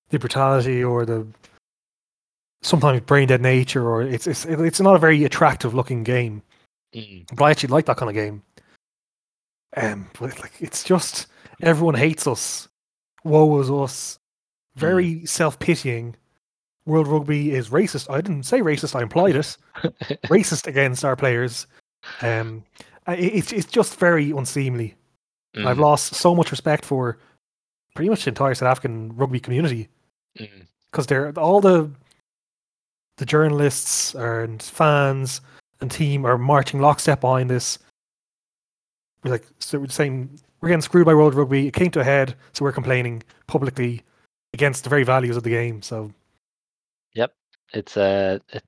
the 0.09 0.19
brutality 0.19 0.83
or 0.83 1.05
the 1.05 1.25
sometimes 2.61 3.01
brain 3.01 3.27
dead 3.27 3.41
nature, 3.41 3.87
or 3.87 4.01
it's 4.01 4.27
it's 4.27 4.45
it's 4.45 4.79
not 4.79 4.95
a 4.95 4.99
very 4.99 5.23
attractive 5.23 5.73
looking 5.73 6.03
game. 6.03 6.41
Mm, 6.95 7.25
But 7.35 7.45
I 7.45 7.51
actually 7.51 7.69
like 7.69 7.85
that 7.85 7.97
kind 7.97 8.09
of 8.09 8.15
game. 8.15 8.43
Um, 9.77 10.09
but 10.19 10.39
like 10.39 10.53
it's 10.59 10.83
just 10.83 11.27
everyone 11.61 11.95
hates 11.95 12.27
us. 12.27 12.67
Woe 13.23 13.59
is 13.59 13.69
us. 13.69 14.19
Very 14.75 15.25
self 15.25 15.59
pitying. 15.59 16.15
World 16.85 17.07
Rugby 17.07 17.51
is 17.51 17.69
racist. 17.69 18.09
I 18.09 18.21
didn't 18.21 18.43
say 18.43 18.61
racist. 18.61 18.95
I 18.95 19.01
implied 19.01 19.35
it. 19.35 19.57
racist 20.27 20.67
against 20.67 21.05
our 21.05 21.15
players. 21.15 21.67
Um, 22.21 22.63
it, 23.07 23.19
it's 23.19 23.51
it's 23.51 23.71
just 23.71 23.99
very 23.99 24.31
unseemly. 24.31 24.95
I've 25.55 25.77
mm, 25.77 25.81
lost 25.81 26.15
so 26.15 26.35
much 26.35 26.51
respect 26.51 26.85
for 26.85 27.17
pretty 27.95 28.09
much 28.09 28.23
the 28.23 28.29
entire 28.29 28.53
South 28.53 28.69
African 28.69 29.15
rugby 29.15 29.39
community 29.39 29.89
mm, 30.39 30.67
because 30.91 31.07
they're 31.07 31.31
all 31.37 31.59
the 31.59 31.89
the 33.17 33.25
journalists 33.25 34.15
and 34.15 34.61
fans 34.61 35.41
and 35.81 35.91
team 35.91 36.25
are 36.25 36.37
marching 36.37 36.79
lockstep 36.79 37.21
behind 37.21 37.49
this. 37.49 37.79
We're 39.23 39.31
like 39.31 39.45
so 39.59 39.79
we're 39.79 39.87
saying 39.89 40.39
we're 40.61 40.69
getting 40.69 40.81
screwed 40.81 41.05
by 41.05 41.13
World 41.13 41.35
Rugby. 41.35 41.67
It 41.67 41.73
came 41.73 41.91
to 41.91 41.99
a 41.99 42.03
head, 42.03 42.35
so 42.53 42.63
we're 42.63 42.71
complaining 42.71 43.23
publicly 43.47 44.03
against 44.53 44.83
the 44.83 44.89
very 44.89 45.03
values 45.03 45.37
of 45.37 45.43
the 45.43 45.49
game. 45.49 45.81
So 45.81 46.11
yep, 47.13 47.33
it's 47.73 47.97
uh, 47.97 48.39
it, 48.49 48.63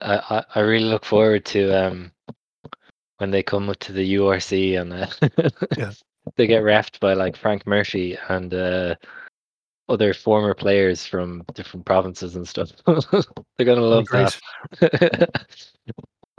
I 0.00 0.44
I 0.54 0.60
really 0.60 0.84
look 0.86 1.04
forward 1.04 1.44
to 1.46 1.70
um 1.72 2.12
when 3.18 3.30
they 3.30 3.42
come 3.42 3.68
up 3.70 3.78
to 3.80 3.92
the 3.92 4.14
URC 4.14 4.80
and 4.80 4.92
uh, 4.92 5.06
Yeah. 5.78 5.92
they 6.36 6.46
get 6.46 6.62
refed 6.62 7.00
by 7.00 7.14
like 7.14 7.36
Frank 7.36 7.66
Murphy 7.66 8.18
and 8.28 8.52
uh 8.52 8.94
other 9.88 10.14
former 10.14 10.54
players 10.54 11.04
from 11.04 11.44
different 11.54 11.84
provinces 11.84 12.36
and 12.36 12.48
stuff. 12.48 12.70
They're 12.86 13.66
gonna 13.66 13.82
love 13.82 14.06
that. 14.08 15.46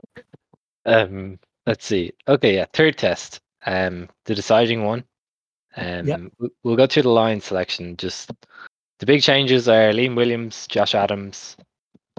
um, 0.85 1.39
let's 1.67 1.85
see. 1.85 2.11
Okay, 2.27 2.55
yeah, 2.55 2.65
third 2.73 2.97
test. 2.97 3.39
Um, 3.65 4.09
the 4.25 4.35
deciding 4.35 4.83
one. 4.83 5.03
Um, 5.77 6.07
Yep. 6.07 6.21
we- 6.39 6.49
we'll 6.63 6.75
go 6.75 6.87
through 6.87 7.03
the 7.03 7.09
line 7.09 7.41
selection. 7.41 7.97
Just 7.97 8.31
the 8.99 9.05
big 9.05 9.21
changes 9.21 9.67
are 9.67 9.91
Liam 9.91 10.15
Williams, 10.15 10.67
Josh 10.67 10.95
Adams, 10.95 11.57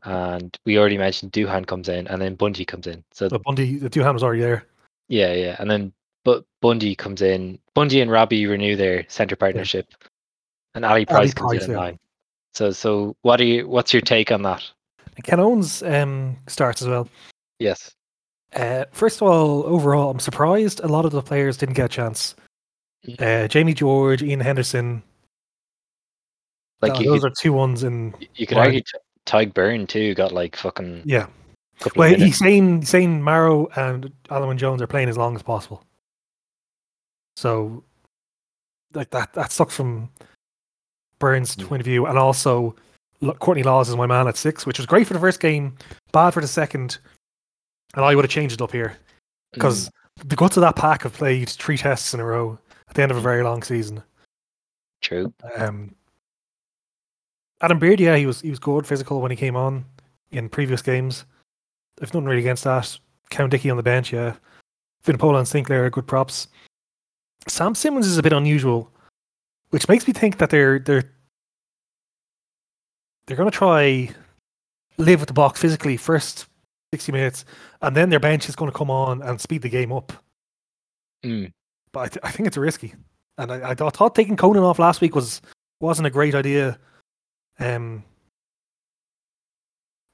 and 0.05 0.57
we 0.67 0.79
already 0.79 0.99
mentioned 0.99 1.33
Duhan 1.33 1.67
comes 1.67 1.89
in, 1.89 2.07
and 2.09 2.21
then 2.21 2.35
Bundee 2.35 2.65
comes 2.67 2.87
in. 2.87 3.03
So 3.13 3.29
But 3.29 3.43
Bundee, 3.45 3.79
the 3.79 3.89
two 3.89 4.03
hands 4.03 4.23
already 4.23 4.43
there. 4.43 4.67
yeah, 5.09 5.33
yeah, 5.33 5.57
and 5.59 5.71
then 5.71 5.93
but 6.25 6.45
Bundee 6.61 6.95
comes 6.97 7.23
in. 7.23 7.59
Bundee 7.75 8.01
and 8.01 8.11
Robbie 8.11 8.47
renew 8.47 8.77
their 8.77 9.07
center 9.09 9.37
partnership, 9.37 9.87
and 10.75 10.85
Ali 10.85 11.07
Price 11.07 11.33
comes 11.33 11.53
Price, 11.53 11.65
in 11.65 11.71
yeah. 11.71 11.77
nine. 11.77 11.99
So, 12.53 12.73
so 12.73 13.17
what 13.23 13.41
are 13.41 13.45
you? 13.45 13.69
What's 13.69 13.93
your 13.93 14.03
take 14.03 14.33
on 14.33 14.43
that? 14.43 14.63
And 15.15 15.25
Ken 15.25 15.41
Owens 15.41 15.83
um, 15.83 16.37
starts 16.47 16.83
as 16.83 16.89
well. 16.89 17.09
Yes. 17.59 17.95
Uh, 18.55 18.85
first 18.93 19.21
of 19.21 19.29
all, 19.29 19.65
overall, 19.67 20.11
I'm 20.11 20.21
surprised 20.21 20.81
a 20.81 20.89
lot 20.89 21.05
of 21.05 21.13
the 21.13 21.23
players 21.23 21.57
didn't 21.57 21.75
get 21.75 21.87
a 21.87 21.89
chance. 21.89 22.35
Uh, 23.19 23.47
Jamie 23.49 23.75
George, 23.75 24.23
Iain 24.23 24.41
Henderson, 24.41 25.03
Like 26.81 26.99
you 27.01 27.07
those 27.11 27.21
could, 27.23 27.33
are 27.33 27.35
two 27.39 27.53
ones 27.53 27.83
in. 27.83 28.15
you 28.35 28.47
could 28.47 28.59
argue 28.59 28.83
Tadhg 29.27 29.53
Beirne 29.53 29.87
too 29.89 30.15
got 30.15 30.33
like 30.33 30.57
fucking 30.57 31.03
Yeah. 31.05 31.27
Well, 31.95 32.15
he's 32.15 32.39
saying 32.39 32.85
saying 32.87 33.23
Maro 33.23 33.67
and 33.77 34.11
Alan 34.31 34.57
Jones 34.57 34.81
are 34.81 34.87
playing 34.87 35.09
as 35.11 35.19
long 35.19 35.37
as 35.37 35.43
possible. 35.43 35.85
So, 37.37 37.85
like 38.95 39.11
that 39.11 39.35
that 39.35 39.53
sucks 39.53 39.77
from 39.77 40.09
Burns' 41.19 41.55
Mm. 41.57 41.67
point 41.69 41.81
of 41.83 41.85
view, 41.85 42.07
and 42.07 42.17
also 42.19 42.75
Courtney 43.41 43.63
Lawes 43.63 43.89
is 43.91 43.97
my 43.97 44.07
man 44.07 44.27
at 44.27 44.37
six, 44.39 44.65
which 44.65 44.79
was 44.79 44.87
great 44.87 45.07
for 45.07 45.13
the 45.15 45.21
first 45.21 45.39
game, 45.41 45.77
bad 46.13 46.31
for 46.31 46.41
the 46.41 46.49
second, 46.49 46.99
and 47.94 48.05
I 48.05 48.14
would 48.14 48.25
have 48.25 48.31
changed 48.31 48.55
it 48.55 48.62
up 48.62 48.72
here 48.72 48.96
because 49.53 49.90
the 50.25 50.37
guts 50.37 50.57
of 50.57 50.62
that 50.62 50.77
pack 50.77 51.03
have 51.03 51.12
played 51.12 51.49
three 51.49 51.79
tests 51.79 52.14
in 52.14 52.20
a 52.20 52.25
row 52.25 52.59
at 52.88 52.94
the 52.94 53.03
end 53.03 53.11
of 53.11 53.18
a 53.18 53.22
very 53.22 53.42
long 53.42 53.62
season. 53.62 54.03
True. 55.01 55.33
Um, 55.57 55.94
Adam 57.61 57.79
Beard, 57.79 58.01
yeah, 58.01 58.16
he 58.16 58.27
was 58.27 58.40
he 58.40 58.51
was 58.51 58.59
good 58.59 58.87
physical 58.87 59.20
when 59.20 59.31
he 59.31 59.37
came 59.37 59.57
on 59.57 59.85
in 60.31 60.49
previous 60.49 60.83
games. 60.83 61.25
I've 62.01 62.12
nothing 62.12 62.27
really 62.27 62.40
against 62.40 62.64
that. 62.64 62.99
Count 63.31 63.51
Dickey 63.51 63.70
on 63.70 63.77
the 63.77 63.83
bench, 63.83 64.12
yeah. 64.12 64.35
Vunipola 65.05 65.38
and 65.38 65.46
Sinckler 65.46 65.87
are 65.87 65.90
good 65.90 66.07
props. 66.07 66.49
Sam 67.49 67.75
Simmonds 67.75 68.07
is 68.07 68.18
a 68.18 68.22
bit 68.22 68.33
unusual, 68.33 68.90
which 69.70 69.88
makes 69.88 70.07
me 70.07 70.12
think 70.12 70.38
that 70.38 70.51
they're 70.51 70.79
they're 70.79 71.11
they're 73.27 73.37
going 73.37 73.51
to 73.51 73.57
try 73.57 74.11
live 74.99 75.20
with 75.20 75.29
the 75.29 75.33
box 75.33 75.61
physically 75.61 75.96
first 75.96 76.46
sixty 76.97 77.13
minutes, 77.13 77.45
and 77.83 77.95
then 77.95 78.09
their 78.11 78.21
bench 78.21 78.49
is 78.49 78.57
going 78.57 78.71
to 78.71 78.77
come 78.77 78.91
on 78.91 79.23
and 79.23 79.41
speed 79.41 79.63
the 79.63 79.69
game 79.69 79.93
up. 79.93 80.13
Mm. 81.25 81.53
But 81.93 82.01
I, 82.01 82.09
th- 82.09 82.21
I 82.25 82.31
think 82.31 82.47
it's 82.47 82.57
risky, 82.57 82.95
and 83.39 83.53
I, 83.53 83.71
I 83.71 83.75
thought, 83.75 83.97
thought 83.97 84.15
taking 84.15 84.37
Conan 84.37 84.63
off 84.63 84.79
last 84.79 85.01
week 85.01 85.15
was 85.15 85.43
wasn't 85.81 86.07
a 86.07 86.11
great 86.11 86.35
idea. 86.35 86.79
Um, 87.59 88.03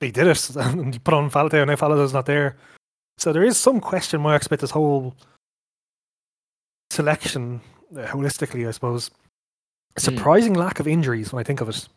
they 0.00 0.10
did 0.10 0.26
it, 0.26 0.50
and 0.56 0.94
you 0.94 1.00
put 1.00 1.14
on 1.14 1.30
Faletau, 1.30 1.62
and 1.62 1.68
now 1.68 1.76
Faletau's 1.76 2.12
not 2.12 2.26
there. 2.26 2.56
So 3.18 3.32
there 3.32 3.44
is 3.44 3.56
some 3.56 3.80
question 3.80 4.20
marks 4.20 4.46
about 4.46 4.58
this 4.60 4.70
whole 4.70 5.14
selection 6.90 7.60
uh, 7.96 8.06
holistically, 8.06 8.66
I 8.66 8.70
suppose. 8.72 9.10
A 9.96 10.00
Hmm. 10.00 10.04
surprising 10.16 10.54
lack 10.54 10.80
of 10.80 10.88
injuries 10.88 11.32
when 11.32 11.40
I 11.40 11.44
think 11.44 11.60
of 11.60 11.68
it. 11.68 11.88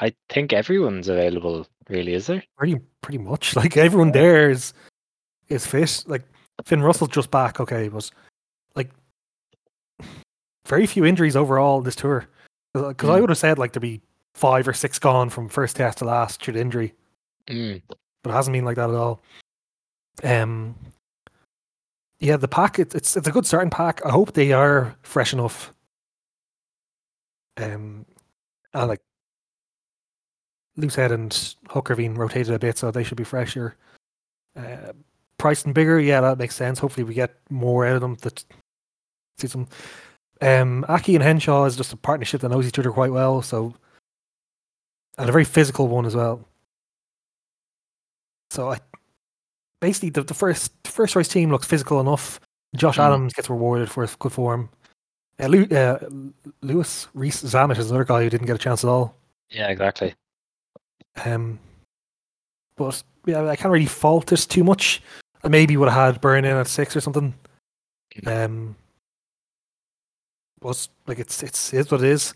I 0.00 0.14
think 0.28 0.52
everyone's 0.52 1.08
available. 1.08 1.66
Really, 1.88 2.14
is 2.14 2.26
there? 2.26 2.42
Pretty 2.56 2.80
pretty 3.02 3.18
much. 3.18 3.54
Like 3.56 3.76
everyone 3.76 4.12
there 4.12 4.50
is 4.50 4.72
is 5.48 5.66
fit. 5.66 6.04
Like 6.06 6.22
Finn 6.64 6.82
Russell's 6.82 7.10
just 7.10 7.30
back, 7.30 7.60
okay, 7.60 7.88
but 7.88 8.10
like 8.74 8.90
very 10.66 10.86
few 10.86 11.04
injuries 11.04 11.36
overall 11.36 11.80
this 11.82 11.96
tour. 11.96 12.26
Because 12.72 13.10
I 13.10 13.14
Hmm. 13.16 13.20
would 13.22 13.30
have 13.30 13.38
said 13.38 13.58
like 13.58 13.72
there'd 13.72 13.82
be 13.82 14.00
five 14.34 14.66
or 14.68 14.72
six 14.72 14.98
gone 14.98 15.28
from 15.28 15.48
first 15.48 15.76
test 15.76 15.98
to 15.98 16.04
last 16.04 16.40
due 16.42 16.52
to 16.52 16.60
injury, 16.60 16.94
Mm. 17.46 17.82
but 18.22 18.30
it 18.30 18.32
hasn't 18.32 18.52
been 18.54 18.64
like 18.64 18.76
that 18.76 18.88
at 18.90 18.94
all. 18.96 19.20
Um, 20.22 20.76
yeah, 22.20 22.36
the 22.36 22.46
pack 22.48 22.78
it's 22.78 22.94
it's, 22.94 23.16
it's 23.16 23.26
a 23.28 23.32
good 23.32 23.46
starting 23.46 23.70
pack. 23.70 24.04
I 24.06 24.10
hope 24.10 24.32
they 24.32 24.52
are 24.52 24.96
fresh 25.02 25.32
enough. 25.32 25.74
Um, 27.56 28.06
and 28.72 28.88
like 28.88 29.00
Loosehead 30.80 31.12
and 31.12 31.54
Hooker 31.68 31.96
being 31.96 32.14
rotated 32.14 32.54
a 32.54 32.58
bit, 32.58 32.78
so 32.78 32.90
they 32.90 33.04
should 33.04 33.16
be 33.16 33.24
fresher. 33.24 33.76
Uh, 34.56 34.92
Price 35.38 35.64
and 35.64 35.74
Biggar, 35.74 36.04
yeah, 36.04 36.20
that 36.20 36.38
makes 36.38 36.54
sense. 36.54 36.78
Hopefully, 36.78 37.04
we 37.04 37.14
get 37.14 37.34
more 37.48 37.86
out 37.86 37.94
of 37.94 38.00
them 38.00 38.16
that 38.22 38.44
see 39.38 39.48
some. 39.48 39.68
Um, 40.42 40.84
Aki 40.88 41.14
and 41.16 41.24
Henshaw 41.24 41.64
is 41.64 41.76
just 41.76 41.92
a 41.92 41.96
partnership 41.96 42.40
that 42.40 42.48
knows 42.50 42.66
each 42.66 42.78
other 42.78 42.90
quite 42.90 43.12
well, 43.12 43.42
so 43.42 43.74
and 45.18 45.28
a 45.28 45.32
very 45.32 45.44
physical 45.44 45.88
one 45.88 46.06
as 46.06 46.16
well. 46.16 46.46
So 48.50 48.70
I 48.70 48.78
basically 49.80 50.10
the, 50.10 50.22
the 50.22 50.34
first 50.34 50.72
first 50.84 51.14
choice 51.14 51.28
team 51.28 51.50
looks 51.50 51.66
physical 51.66 52.00
enough. 52.00 52.40
Josh 52.74 52.98
Mm. 52.98 53.04
Adams 53.04 53.34
gets 53.34 53.50
rewarded 53.50 53.90
for 53.90 54.02
his 54.02 54.14
good 54.16 54.32
form. 54.32 54.70
Uh, 55.38 55.46
Lew, 55.46 55.64
uh, 55.64 55.98
Louis 56.60 57.08
Rees-Zammit 57.14 57.78
is 57.78 57.90
another 57.90 58.04
guy 58.04 58.22
who 58.22 58.30
didn't 58.30 58.46
get 58.46 58.56
a 58.56 58.58
chance 58.58 58.84
at 58.84 58.88
all. 58.88 59.16
Yeah, 59.48 59.68
exactly. 59.68 60.14
Um, 61.24 61.58
but 62.76 63.02
yeah, 63.26 63.46
I 63.48 63.56
can't 63.56 63.72
really 63.72 63.86
fault 63.86 64.26
this 64.26 64.46
too 64.46 64.64
much. 64.64 65.02
I 65.42 65.48
maybe 65.48 65.76
would 65.76 65.88
have 65.88 66.14
had 66.14 66.22
Beirne 66.22 66.38
in 66.38 66.56
at 66.56 66.66
six 66.66 66.96
or 66.96 67.00
something. 67.00 67.34
Um, 68.26 68.76
but 70.60 70.88
like 71.06 71.18
it's 71.18 71.42
it's 71.42 71.72
is 71.72 71.90
what 71.90 72.02
it 72.02 72.10
is. 72.10 72.34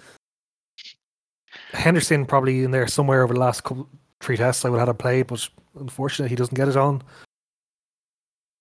Henderson 1.73 2.27
probably 2.27 2.65
in 2.65 2.71
there 2.71 2.87
somewhere 2.87 3.23
over 3.23 3.35
the 3.35 3.41
last 3.41 3.65
couple 3.65 3.89
three 4.21 4.37
tests 4.37 4.65
I 4.65 4.71
would 4.71 4.79
have 4.79 4.89
had 4.89 4.93
him 4.93 4.97
play, 4.97 5.23
but 5.23 5.47
unfortunately 5.79 6.31
he 6.31 6.37
doesn't 6.37 6.55
get 6.55 6.69
it 6.69 6.77
on. 6.77 7.03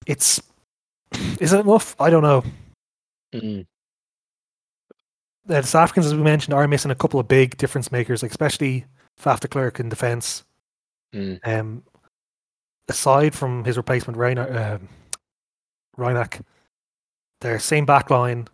It's 0.05 0.41
is 1.39 1.53
it 1.53 1.59
enough? 1.59 1.95
I 1.99 2.09
don't 2.09 2.23
know. 2.23 2.43
Mm. 3.33 3.65
The 5.45 5.61
South 5.61 5.83
Africans, 5.83 6.05
as 6.07 6.15
we 6.15 6.21
mentioned, 6.21 6.53
are 6.53 6.67
missing 6.67 6.91
a 6.91 6.95
couple 6.95 7.19
of 7.19 7.27
big 7.27 7.57
difference 7.57 7.91
makers, 7.91 8.21
like 8.21 8.31
especially 8.31 8.85
Faf 9.21 9.39
de 9.39 9.47
Klerk 9.47 9.79
in 9.79 9.89
defence. 9.89 10.43
Mm. 11.13 11.39
Um, 11.43 11.83
aside 12.87 13.35
from 13.35 13.63
his 13.63 13.77
replacement, 13.77 14.17
Reina, 14.17 14.75
um, 14.75 14.89
Reinach, 15.97 16.41
their 17.41 17.59
same 17.59 17.85
back 17.85 18.09
line, 18.09 18.47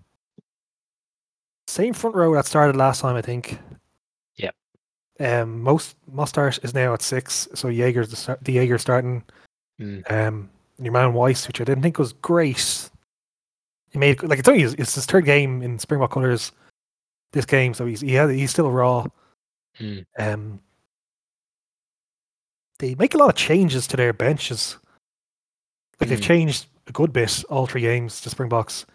same 1.68 1.94
front 1.94 2.16
row 2.16 2.34
that 2.36 2.46
started 2.46 2.76
last 2.76 3.02
time, 3.02 3.16
I 3.16 3.22
think. 3.22 3.60
Yep. 4.38 4.56
Um, 5.20 5.62
most 5.62 5.96
Mostert 6.14 6.64
is 6.64 6.74
now 6.74 6.94
at 6.94 7.02
six, 7.02 7.48
so 7.54 7.72
Jager's 7.72 8.10
the, 8.10 8.38
the 8.42 8.54
Jaeger 8.54 8.78
starting. 8.78 9.24
Mm. 9.80 10.12
Um, 10.12 10.50
your 10.82 10.94
man 10.94 11.14
Wiese, 11.14 11.48
which 11.48 11.62
I 11.62 11.64
didn't 11.64 11.84
think 11.84 12.00
was 12.00 12.14
great. 12.14 12.90
He 13.92 14.00
made 14.00 14.22
like 14.24 14.40
it's 14.40 14.48
only 14.48 14.62
his, 14.62 14.74
it's 14.76 14.96
his 14.96 15.06
third 15.06 15.26
game 15.26 15.62
in 15.62 15.80
Springbok 15.80 16.12
colours 16.12 16.52
this 17.32 17.46
game, 17.46 17.74
so 17.74 17.86
he's 17.86 18.02
he 18.02 18.14
had, 18.14 18.30
he's 18.30 18.52
still 18.52 18.72
raw. 18.72 19.06
Mm. 19.80 20.06
Um, 20.18 20.62
they 22.80 22.96
make 22.96 23.14
a 23.14 23.18
lot 23.18 23.30
of 23.30 23.36
changes 23.36 23.88
to 23.88 23.98
their 23.98 24.14
benches. 24.14 24.78
Like 26.00 26.10
they've 26.10 26.20
Mm. 26.20 26.24
changed 26.24 26.68
a 26.88 26.92
good 26.92 27.12
bit 27.14 27.44
all 27.50 27.66
three 27.68 27.82
games 27.82 28.22
to 28.22 28.30
Springboks. 28.30 28.86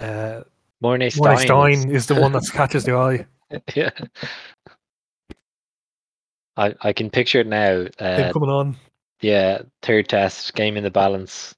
Uh, 0.00 0.42
Morné 0.82 1.10
Steyn. 1.12 1.38
Steyn 1.38 1.90
is 1.90 2.06
the 2.06 2.20
one 2.20 2.32
that 2.32 2.48
catches 2.52 2.84
the 2.84 2.94
eye. 2.94 3.26
yeah. 3.74 3.90
I 6.56 6.74
I 6.80 6.92
can 6.92 7.10
picture 7.10 7.40
it 7.40 7.46
now. 7.46 7.80
Him 7.82 7.90
Uh, 7.98 8.32
coming 8.32 8.50
on. 8.50 8.76
yeah, 9.20 9.62
third 9.82 10.08
test, 10.08 10.54
game 10.54 10.76
in 10.76 10.84
the 10.84 10.90
balance, 10.90 11.54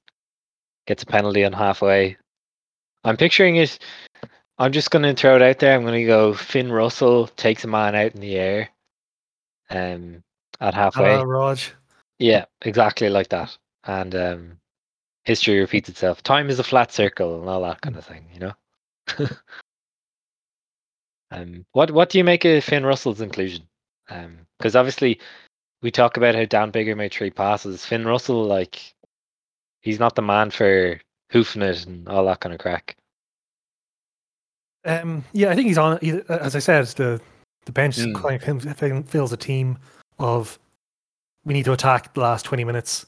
gets 0.87 1.03
a 1.03 1.05
penalty 1.05 1.43
on 1.43 1.53
halfway. 1.53 2.17
I'm 3.03 3.17
picturing 3.17 3.55
it. 3.57 3.79
I'm 4.59 4.73
just 4.73 4.91
going 4.91 5.03
to 5.03 5.13
throw 5.13 5.37
it 5.37 5.41
out 5.41 5.59
there. 5.59 5.73
I'm 5.73 5.83
going 5.83 6.01
to 6.01 6.05
go 6.05 6.33
Finn 6.33 6.71
Russell 6.71 7.27
takes 7.27 7.63
a 7.63 7.67
man 7.67 7.95
out 7.95 8.13
in 8.13 8.19
the 8.19 8.35
air, 8.35 8.69
um, 9.69 10.21
at 10.59 10.73
halfway. 10.73 11.15
Ah, 11.15 11.21
Raj. 11.21 11.71
Yeah, 12.19 12.45
exactly 12.61 13.09
like 13.09 13.29
that. 13.29 13.57
And 13.85 14.13
um, 14.13 14.57
history 15.23 15.59
repeats 15.59 15.87
itself. 15.87 16.21
Time 16.21 16.49
is 16.49 16.59
a 16.59 16.63
flat 16.63 16.91
circle 16.91 17.39
and 17.39 17.49
all 17.49 17.61
that 17.61 17.79
kind 17.81 17.95
of 17.95 18.05
thing, 18.05 18.25
you 18.33 18.39
know. 18.39 18.53
um, 21.31 21.65
what 21.71 21.91
what 21.91 22.09
do 22.09 22.17
you 22.17 22.25
make 22.25 22.43
of 22.43 22.63
Finn 22.63 22.85
Russell's 22.85 23.21
inclusion? 23.21 23.63
Because 24.57 24.75
obviously, 24.75 25.19
we 25.81 25.91
talk 25.91 26.17
about 26.17 26.35
how 26.35 26.43
Dan 26.45 26.71
Biggar 26.71 26.97
made 26.97 27.13
three 27.13 27.29
passes. 27.29 27.85
Finn 27.85 28.05
Russell, 28.05 28.43
like, 28.43 28.93
he's 29.81 29.99
not 29.99 30.15
the 30.15 30.21
man 30.21 30.51
for 30.51 30.99
hoofing 31.31 31.61
it 31.61 31.85
and 31.85 32.09
all 32.09 32.25
that 32.25 32.41
kind 32.41 32.53
of 32.53 32.59
crack. 32.59 32.97
Um, 34.85 35.23
yeah, 35.33 35.49
I 35.49 35.55
think 35.55 35.67
he's 35.67 35.77
on. 35.77 35.99
He, 36.01 36.21
as 36.29 36.55
I 36.55 36.59
said, 36.59 36.85
the 36.87 37.21
the 37.65 37.71
bench 37.71 37.97
Mm. 37.97 38.15
kind 38.15 38.91
of 38.93 39.09
feels 39.09 39.33
a 39.33 39.37
team 39.37 39.77
of 40.17 40.57
we 41.45 41.53
need 41.53 41.65
to 41.65 41.73
attack 41.73 42.13
the 42.13 42.21
last 42.21 42.45
twenty 42.45 42.63
minutes. 42.63 43.05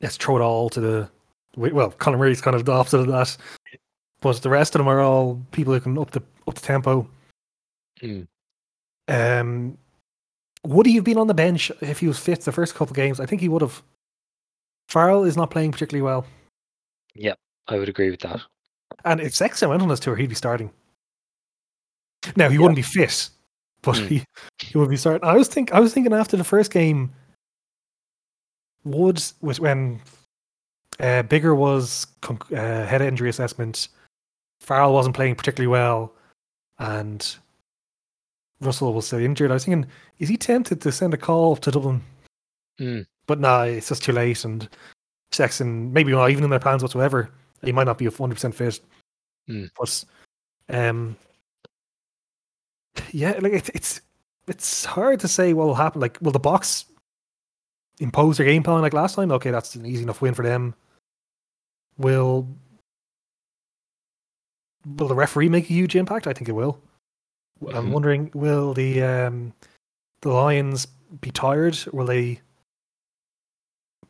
Let's 0.00 0.16
throw 0.16 0.36
it 0.36 0.42
all 0.42 0.68
to 0.70 0.80
the 0.80 1.10
Well, 1.56 1.90
Conor 1.92 2.18
Murray's 2.18 2.40
kind 2.40 2.56
of 2.56 2.64
the 2.64 2.72
opposite 2.72 3.00
of 3.00 3.06
that. 3.08 3.36
But 4.20 4.40
the 4.42 4.50
rest 4.50 4.74
of 4.74 4.80
them 4.80 4.88
are 4.88 5.00
all 5.00 5.40
people 5.52 5.74
who 5.74 5.80
can 5.80 5.98
up 5.98 6.10
the 6.10 6.22
up 6.48 6.54
the 6.54 6.60
tempo. 6.60 7.08
Mm. 8.00 8.26
Um, 9.08 9.78
would 10.64 10.86
he 10.86 10.94
have 10.94 11.04
been 11.04 11.18
on 11.18 11.26
the 11.26 11.34
bench 11.34 11.70
if 11.80 12.00
he 12.00 12.08
was 12.08 12.18
fit 12.18 12.40
the 12.40 12.52
first 12.52 12.74
couple 12.74 12.92
of 12.92 12.96
games? 12.96 13.20
I 13.20 13.26
think 13.26 13.40
he 13.40 13.48
would 13.48 13.62
have. 13.62 13.82
Farrell 14.88 15.24
is 15.24 15.36
not 15.36 15.50
playing 15.50 15.72
particularly 15.72 16.02
well, 16.02 16.26
Yeah, 17.14 17.34
I 17.68 17.78
would 17.78 17.88
agree 17.88 18.10
with 18.10 18.20
that. 18.20 18.40
And 19.04 19.20
if 19.20 19.34
Sexton 19.34 19.68
went 19.68 19.82
on 19.82 19.88
this 19.88 20.00
tour, 20.00 20.16
he'd 20.16 20.28
be 20.28 20.34
starting. 20.34 20.70
Now 22.36 22.48
he 22.48 22.54
Yeah. 22.54 22.60
wouldn't 22.60 22.76
be 22.76 22.82
fit, 22.82 23.28
but 23.82 23.96
Mm. 23.96 24.06
he 24.08 24.24
he 24.60 24.78
would 24.78 24.90
be 24.90 24.96
starting. 24.96 25.24
I 25.28 25.34
was 25.36 25.48
think 25.48 25.72
I 25.72 25.80
was 25.80 25.92
thinking 25.92 26.12
after 26.12 26.36
the 26.36 26.44
first 26.44 26.70
game, 26.70 27.12
Woods 28.84 29.34
was 29.40 29.60
when 29.60 30.00
uh, 31.00 31.22
Biggar 31.24 31.56
was 31.56 32.06
con- 32.20 32.38
uh, 32.52 32.86
head 32.86 33.00
injury 33.02 33.28
assessment. 33.30 33.88
Farrell 34.60 34.92
wasn't 34.92 35.16
playing 35.16 35.34
particularly 35.34 35.66
well, 35.68 36.14
and 36.78 37.36
Russell 38.60 38.92
was 38.92 39.06
still 39.06 39.18
injured. 39.18 39.50
I 39.50 39.54
was 39.54 39.64
thinking, 39.64 39.90
is 40.18 40.28
he 40.28 40.36
tempted 40.36 40.80
to 40.82 40.92
send 40.92 41.14
a 41.14 41.16
call 41.16 41.56
to 41.56 41.70
Dublin? 41.70 42.02
Mm. 42.80 43.06
But 43.26 43.40
nah, 43.40 43.62
it's 43.62 43.88
just 43.88 44.04
too 44.04 44.12
late. 44.12 44.44
And 44.44 44.68
Sexton, 45.32 45.92
maybe 45.92 46.12
not 46.12 46.30
even 46.30 46.44
in 46.44 46.50
their 46.50 46.60
plans 46.60 46.82
whatsoever. 46.82 47.30
He 47.64 47.72
might 47.72 47.84
not 47.84 47.98
be 47.98 48.06
a 48.06 48.10
hundred 48.10 48.34
percent 48.34 48.54
fit. 48.54 48.80
Mm. 49.48 49.68
But 49.78 50.04
um, 50.68 51.16
yeah, 53.10 53.38
like 53.40 53.52
it's 53.52 53.68
it's 53.70 54.00
it's 54.48 54.84
hard 54.84 55.20
to 55.20 55.28
say 55.28 55.52
what 55.52 55.66
will 55.66 55.74
happen. 55.74 56.00
Like, 56.00 56.18
will 56.20 56.32
the 56.32 56.38
box 56.38 56.86
impose 58.00 58.36
their 58.36 58.46
game 58.46 58.62
plan 58.62 58.80
like 58.82 58.92
last 58.92 59.14
time? 59.14 59.30
Okay, 59.32 59.50
that's 59.50 59.74
an 59.76 59.86
easy 59.86 60.02
enough 60.02 60.20
win 60.20 60.34
for 60.34 60.42
them. 60.42 60.74
Will 61.98 62.48
will 64.96 65.08
the 65.08 65.14
referee 65.14 65.48
make 65.48 65.64
a 65.70 65.74
huge 65.74 65.94
impact? 65.94 66.26
I 66.26 66.32
think 66.32 66.48
it 66.48 66.52
will. 66.52 66.80
I'm 67.68 67.86
Mhm. 67.88 67.92
wondering, 67.92 68.30
will 68.34 68.74
the 68.74 69.02
um, 69.02 69.52
the 70.22 70.30
Lions 70.30 70.86
be 71.20 71.30
tired? 71.30 71.78
Will 71.92 72.06
they 72.06 72.40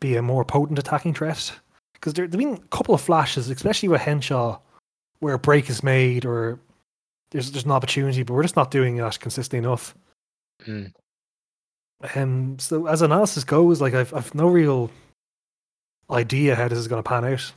be 0.01 0.17
a 0.17 0.23
more 0.23 0.45
potent 0.45 0.79
attacking 0.79 1.12
threat? 1.15 1.53
Because 2.03 2.15
there 2.15 2.25
have 2.25 2.33
been 2.33 2.55
a 2.55 2.77
couple 2.77 2.97
of 2.97 3.01
flashes, 3.01 3.49
especially 3.49 3.88
with 3.88 4.01
Henshaw, 4.01 4.59
where 5.21 5.35
a 5.35 5.38
break 5.38 5.71
is 5.71 5.85
made 5.85 6.27
or 6.27 6.59
there's 7.31 7.53
there's 7.53 7.65
an 7.65 7.71
opportunity, 7.71 8.25
but 8.25 8.35
we're 8.35 8.43
just 8.43 8.57
not 8.57 8.73
doing 8.73 8.97
that 8.97 9.21
consistently 9.21 9.61
enough. 9.65 9.95
Mm. 10.67 10.93
Um, 12.17 12.59
so 12.59 12.88
as 12.88 13.03
analysis 13.03 13.45
goes, 13.45 13.81
like 13.81 13.95
I've 13.95 14.12
I've 14.12 14.35
no 14.35 14.49
real 14.49 14.91
idea 16.11 16.57
how 16.57 16.67
this 16.67 16.79
is 16.79 16.88
going 16.88 17.01
to 17.01 17.09
pan 17.09 17.25
out. 17.25 17.53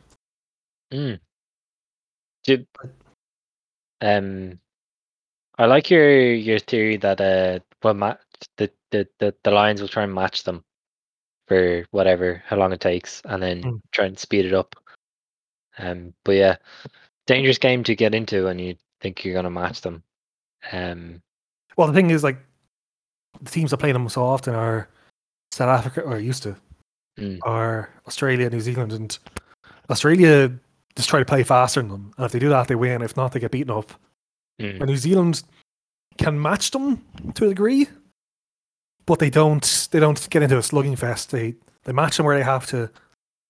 Mm. 0.94 1.20
Did, 2.44 2.68
um, 4.02 4.60
I 5.58 5.66
like 5.66 5.90
your 5.90 6.34
your 6.36 6.60
theory 6.60 6.98
that 6.98 7.20
uh, 7.20 7.62
well, 7.82 7.96
ma- 7.96 8.18
the, 8.58 8.70
the 8.92 9.08
the 9.18 9.34
the 9.44 9.50
Lions 9.50 9.82
will 9.82 9.88
try 9.88 10.04
and 10.04 10.14
match 10.14 10.44
them 10.44 10.64
for 11.48 11.86
whatever 11.92 12.44
how 12.46 12.58
long 12.58 12.72
it 12.74 12.80
takes, 12.82 13.22
and 13.26 13.42
then 13.42 13.64
Mm. 13.64 13.82
try 13.92 14.06
and 14.06 14.18
speed 14.18 14.46
it 14.46 14.54
up. 14.54 14.76
Um, 15.78 16.14
but 16.24 16.34
yeah, 16.34 16.56
dangerous 17.28 17.58
game 17.58 17.84
to 17.84 17.96
get 17.96 18.16
into 18.16 18.46
when 18.46 18.60
you 18.60 18.76
think 19.02 19.24
you're 19.24 19.34
gonna 19.34 19.50
match 19.50 19.82
them. 19.82 20.04
Um, 20.72 21.22
Well, 21.78 21.88
the 21.88 21.94
thing 21.94 22.10
is, 22.10 22.24
like 22.24 22.38
the 23.42 23.52
teams 23.52 23.72
that 23.72 23.78
play 23.78 23.92
them 23.92 24.08
so 24.08 24.24
often 24.24 24.56
are 24.56 24.88
South 25.52 25.68
Africa, 25.70 26.02
or 26.02 26.20
used 26.20 26.44
to, 26.44 26.56
Mm. 27.18 27.40
are 27.44 27.90
Australia, 28.08 28.50
New 28.50 28.62
Zealand, 28.62 28.94
and 28.94 29.18
Australia 29.90 30.58
just 30.96 31.10
try 31.10 31.20
to 31.20 31.26
play 31.26 31.44
faster 31.44 31.82
than 31.82 31.90
them. 31.90 32.14
And 32.18 32.26
if 32.26 32.32
they 32.32 32.40
do 32.40 32.50
that, 32.50 32.68
they 32.68 32.76
win. 32.76 33.02
If 33.02 33.18
not, 33.18 33.34
they 33.34 33.40
get 33.40 33.52
beaten 33.52 33.72
up. 33.72 33.92
mm, 34.60 34.80
And 34.80 34.86
New 34.86 34.98
Zealand 34.98 35.44
can 36.18 36.42
match 36.42 36.72
them 36.72 37.06
to 37.36 37.46
a 37.46 37.50
degree, 37.50 37.88
but 39.06 39.20
they 39.20 39.30
don't. 39.30 39.88
They 39.92 40.00
don't 40.00 40.30
get 40.30 40.44
into 40.44 40.58
a 40.58 40.64
slugging 40.64 40.96
fest. 40.96 41.32
They 41.32 41.56
they 41.84 41.94
match 41.94 42.18
them 42.18 42.26
where 42.26 42.38
they 42.38 42.44
have 42.44 42.66
to, 42.68 42.90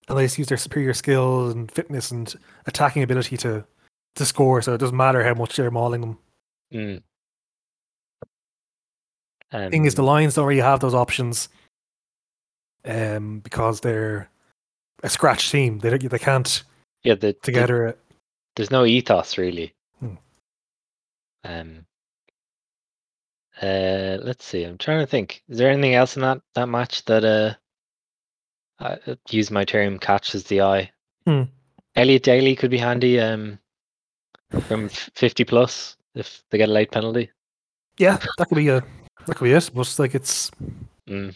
and 0.07 0.17
they 0.17 0.25
just 0.25 0.37
use 0.37 0.47
their 0.47 0.57
superior 0.57 0.93
skill 0.93 1.49
and 1.51 1.71
fitness 1.71 2.11
and 2.11 2.33
attacking 2.65 3.03
ability 3.03 3.37
to 3.37 3.65
to 4.15 4.25
score. 4.25 4.61
So 4.61 4.73
it 4.73 4.77
doesn't 4.79 4.95
matter 4.97 5.23
how 5.23 5.33
much 5.33 5.55
they're 5.55 5.71
mauling 5.71 6.01
them. 6.01 6.17
mm. 6.73 7.01
Um, 9.51 9.71
thing 9.71 9.85
is, 9.85 9.95
the 9.95 10.03
Lions 10.03 10.33
don't 10.33 10.47
really 10.47 10.59
have 10.61 10.79
those 10.79 10.95
options, 10.95 11.47
um, 12.83 13.39
because 13.39 13.79
they're 13.79 14.27
a 15.03 15.09
scratch 15.09 15.51
team. 15.51 15.79
They 15.79 15.91
don't- 15.91 16.09
they 16.09 16.19
can't 16.19 16.63
yeah, 17.03 17.13
the, 17.13 17.27
the 17.27 17.33
together. 17.33 17.95
there's 18.55 18.71
no 18.71 18.85
ethos 18.85 19.37
really. 19.37 19.73
Hmm. 19.99 20.15
Um. 21.45 21.84
Uh, 23.61 24.17
let's 24.21 24.45
see. 24.45 24.63
I'm 24.63 24.77
trying 24.77 24.99
to 24.99 25.07
think. 25.07 25.41
Is 25.49 25.57
there 25.57 25.69
anything 25.69 25.95
else 25.95 26.15
in 26.15 26.21
that 26.23 26.41
that 26.55 26.67
match 26.67 27.05
that 27.05 27.23
uh, 27.23 27.53
I 28.79 28.97
uh, 29.07 29.15
use 29.29 29.49
my 29.51 29.63
term 29.63 29.97
catches 29.99 30.43
the 30.43 30.61
eye? 30.61 30.91
Hmm. 31.25 31.43
Elliot 31.95 32.23
Daly 32.23 32.55
could 32.55 32.71
be 32.71 32.77
handy. 32.77 33.19
Um, 33.19 33.59
from 34.67 34.89
50 34.89 35.43
plus 35.43 35.97
if 36.13 36.43
they 36.49 36.57
get 36.57 36.69
a 36.69 36.71
late 36.71 36.91
penalty. 36.91 37.29
Yeah, 37.97 38.17
that 38.37 38.47
could 38.47 38.55
be 38.55 38.69
a 38.69 38.81
that 39.25 39.35
could 39.35 39.45
be 39.45 39.51
it. 39.53 39.69
But 39.73 39.95
like 39.99 40.15
it's, 40.15 40.51
Mm. 41.09 41.35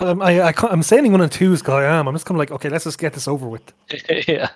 um, 0.00 0.22
I 0.22 0.42
I 0.42 0.52
can't, 0.52 0.72
I'm 0.72 0.82
saying 0.82 1.10
one 1.12 1.20
and 1.20 1.30
twos 1.32 1.60
because 1.60 1.74
I 1.74 1.84
am. 1.84 2.08
I'm 2.08 2.14
just 2.14 2.26
kind 2.26 2.36
of 2.36 2.40
like, 2.40 2.50
okay, 2.50 2.68
let's 2.68 2.84
just 2.84 2.98
get 2.98 3.12
this 3.12 3.28
over 3.28 3.48
with. 3.48 3.72
yeah. 4.28 4.50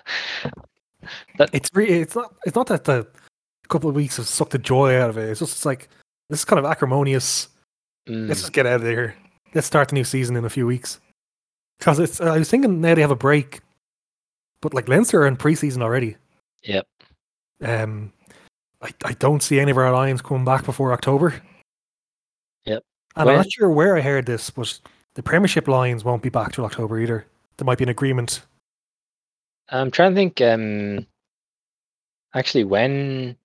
It's 1.53 1.69
re- 1.73 1.87
it's 2.01 2.15
not 2.15 2.33
it's 2.45 2.55
not 2.55 2.67
that 2.67 2.83
the 2.83 3.07
couple 3.67 3.89
of 3.89 3.95
weeks 3.95 4.17
have 4.17 4.27
sucked 4.27 4.51
the 4.51 4.57
joy 4.57 4.99
out 4.99 5.09
of 5.09 5.17
it. 5.17 5.29
It's 5.29 5.39
just 5.39 5.53
it's 5.53 5.65
like 5.65 5.89
this 6.29 6.39
is 6.39 6.45
kind 6.45 6.59
of 6.59 6.65
acrimonious. 6.65 7.49
Mm. 8.07 8.27
Let's 8.27 8.41
just 8.41 8.53
get 8.53 8.65
out 8.65 8.81
of 8.81 8.87
here. 8.87 9.15
Let's 9.53 9.67
start 9.67 9.89
the 9.89 9.95
new 9.95 10.03
season 10.03 10.35
in 10.35 10.45
a 10.45 10.49
few 10.49 10.65
weeks. 10.67 10.99
Because 11.79 11.99
it's 11.99 12.21
I 12.21 12.37
was 12.37 12.49
thinking 12.49 12.81
now 12.81 12.95
they 12.95 13.01
have 13.01 13.11
a 13.11 13.15
break, 13.15 13.61
but 14.61 14.73
like 14.73 14.87
Leinster 14.87 15.21
are 15.21 15.27
in 15.27 15.37
preseason 15.37 15.81
already. 15.81 16.17
Yep. 16.63 16.87
Um, 17.63 18.13
I, 18.81 18.91
I 19.05 19.13
don't 19.13 19.43
see 19.43 19.59
any 19.59 19.71
of 19.71 19.77
our 19.77 19.91
lions 19.91 20.21
coming 20.21 20.45
back 20.45 20.65
before 20.65 20.93
October. 20.93 21.41
Yep. 22.65 22.83
And 23.15 23.25
Well- 23.25 23.35
I'm 23.35 23.41
not 23.41 23.51
sure 23.51 23.69
where 23.69 23.97
I 23.97 24.01
heard 24.01 24.25
this, 24.25 24.49
but 24.49 24.79
the 25.15 25.23
Premiership 25.23 25.67
Lions 25.67 26.03
won't 26.03 26.21
be 26.21 26.29
back 26.29 26.51
till 26.51 26.65
October 26.65 26.99
either. 26.99 27.25
There 27.57 27.65
might 27.65 27.79
be 27.79 27.85
an 27.85 27.89
agreement. 27.89 28.41
I'm 29.69 29.91
trying 29.91 30.11
to 30.11 30.15
think. 30.15 30.39
Um, 30.41 31.05
actually, 32.35 32.63
when 32.63 33.35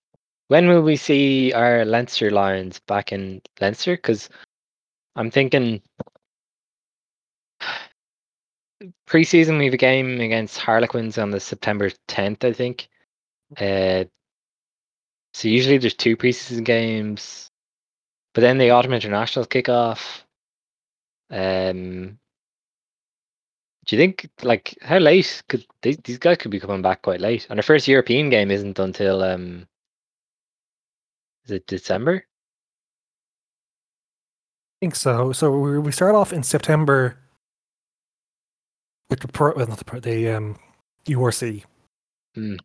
when 0.53 0.69
will 0.69 0.83
we 0.83 0.97
see 0.97 1.51
our 1.55 1.87
Leinster 1.87 2.31
Lions 2.31 2.79
back 2.81 3.11
in 3.11 3.41
Leinster? 3.59 3.97
Because 3.97 4.29
I'm 5.17 5.31
thinking 5.31 5.81
preseason 9.09 9.57
we 9.59 9.65
have 9.65 9.73
a 9.73 9.79
game 9.79 10.21
against 10.21 10.59
Harlequins 10.59 11.17
on 11.17 11.31
the 11.31 11.41
September 11.41 11.89
10th, 12.07 12.45
I 12.45 12.53
think. 12.53 12.91
Uh, 13.57 14.05
so 15.33 15.49
usually 15.49 15.79
there's 15.79 15.95
two 15.95 16.19
preseason 16.19 16.65
games, 16.67 17.51
but 18.35 18.43
then 18.43 18.59
the 18.59 18.73
autumn 18.73 18.93
internationals 18.93 19.47
kick 19.47 19.71
off. 19.71 20.27
Um, 21.31 22.19
do 23.87 23.97
you 23.97 24.03
think 24.03 24.29
like 24.43 24.77
how 24.83 24.99
late 24.99 25.43
could 25.49 25.65
these, 25.81 25.97
these 26.05 26.19
guys 26.19 26.37
could 26.37 26.51
be 26.51 26.61
coming 26.61 26.83
back 26.83 27.01
quite 27.01 27.23
late? 27.23 27.47
And 27.49 27.59
our 27.59 27.63
first 27.63 27.89
European 27.89 28.29
game 28.29 28.51
isn't 28.51 28.79
until 28.79 29.23
um, 29.23 29.67
is 31.45 31.51
it 31.51 31.67
December? 31.67 32.25
I 34.77 34.77
think 34.81 34.97
so. 34.97 35.33
So 35.33 35.57
we 35.59 35.79
we 35.79 35.93
start 35.93 36.15
off 36.15 36.33
in 36.33 36.43
September 36.43 37.17
with 39.11 39.21
the 39.21 39.29
pro, 39.29 39.55
well, 39.55 39.67
not 39.67 39.79
the 39.79 39.85
pro, 39.85 40.01
the 40.01 40.31
um, 40.31 40.59
URC. 41.07 41.65
Hmm. 42.35 42.57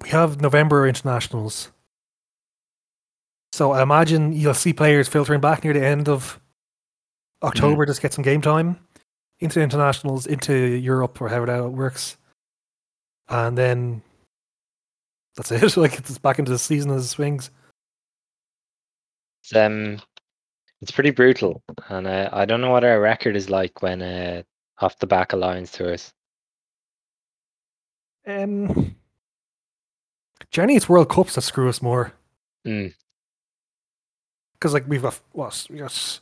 We 0.00 0.08
have 0.08 0.40
November 0.40 0.86
internationals. 0.86 1.70
So 3.52 3.72
I 3.72 3.82
imagine 3.82 4.32
you'll 4.32 4.54
see 4.54 4.72
players 4.72 5.08
filtering 5.08 5.40
back 5.40 5.62
near 5.62 5.74
the 5.74 5.84
end 5.84 6.08
of 6.08 6.40
October 7.42 7.84
just 7.86 8.00
get 8.00 8.12
some 8.12 8.24
game 8.24 8.40
time 8.40 8.78
into 9.40 9.60
internationals, 9.60 10.26
into 10.26 10.54
Europe 10.54 11.20
or 11.20 11.28
however 11.28 11.46
that 11.46 11.68
works, 11.68 12.16
and 13.28 13.58
then 13.58 14.02
that's 15.36 15.52
it. 15.52 15.76
like 15.76 15.98
it's 15.98 16.18
back 16.18 16.38
into 16.38 16.50
the 16.50 16.58
season 16.58 16.90
as 16.90 17.04
it 17.04 17.08
swings. 17.08 17.50
It's 19.42 19.56
um, 19.56 20.00
it's 20.80 20.90
pretty 20.90 21.10
brutal, 21.10 21.62
and 21.88 22.06
uh, 22.06 22.28
I 22.32 22.44
don't 22.44 22.60
know 22.60 22.70
what 22.70 22.84
our 22.84 23.00
record 23.00 23.36
is 23.36 23.50
like 23.50 23.82
when 23.82 24.02
uh, 24.02 24.42
off 24.80 24.98
the 24.98 25.06
back 25.06 25.32
alliance 25.32 25.72
tours. 25.72 26.12
Um, 28.26 28.94
Jenny, 30.50 30.76
it's 30.76 30.88
World 30.88 31.08
Cups 31.08 31.34
that 31.34 31.42
screw 31.42 31.68
us 31.68 31.82
more. 31.82 32.12
Mm. 32.64 32.94
because 34.52 34.72
like 34.72 34.84
we've 34.86 35.02
got 35.02 35.18
what 35.32 35.66
we 35.68 35.78
got 35.78 36.20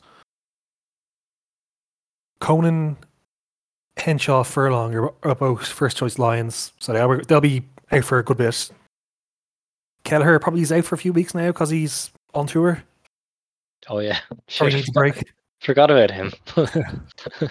Conan, 2.40 2.96
Henshaw, 3.98 4.42
Furlong 4.42 4.94
are, 4.94 5.12
are 5.22 5.34
both 5.34 5.66
first 5.66 5.98
choice 5.98 6.18
Lions, 6.18 6.72
so 6.78 6.94
they'll, 6.94 7.20
they'll 7.26 7.42
be 7.42 7.62
out 7.92 8.04
for 8.04 8.18
a 8.18 8.24
good 8.24 8.38
bit. 8.38 8.70
Kelleher 10.10 10.38
probably 10.38 10.62
is 10.62 10.72
out 10.72 10.84
for 10.84 10.96
a 10.96 10.98
few 10.98 11.12
weeks 11.12 11.34
now 11.34 11.46
because 11.46 11.70
he's 11.70 12.10
on 12.34 12.46
tour. 12.46 12.82
Oh 13.88 14.00
yeah, 14.00 14.18
Probably 14.56 14.74
needs 14.76 14.88
a 14.88 14.92
break. 14.92 15.24
Forgot 15.60 15.90
about 15.90 16.10
him. 16.10 16.32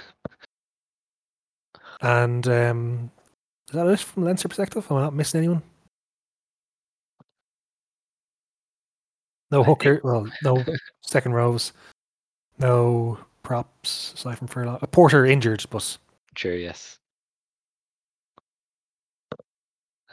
And 2.02 2.48
um, 2.48 3.12
is 3.68 3.76
that 3.76 3.88
it 3.88 4.00
from 4.00 4.24
Leinster 4.24 4.48
perspective? 4.48 4.88
Am 4.90 4.98
I 4.98 5.02
not 5.02 5.14
missing 5.14 5.40
anyone? 5.40 5.62
No 9.52 9.64
hooker. 9.64 10.00
Well, 10.04 10.30
no 10.44 10.64
second 11.02 11.34
rows. 11.34 11.74
No 12.60 13.18
props 13.44 14.14
aside 14.14 14.38
from 14.38 14.48
Furlong. 14.48 14.80
A 14.82 14.88
Porter 14.88 15.26
injured, 15.26 15.66
but 15.70 15.98
True. 16.36 16.54
Yes. 16.54 16.98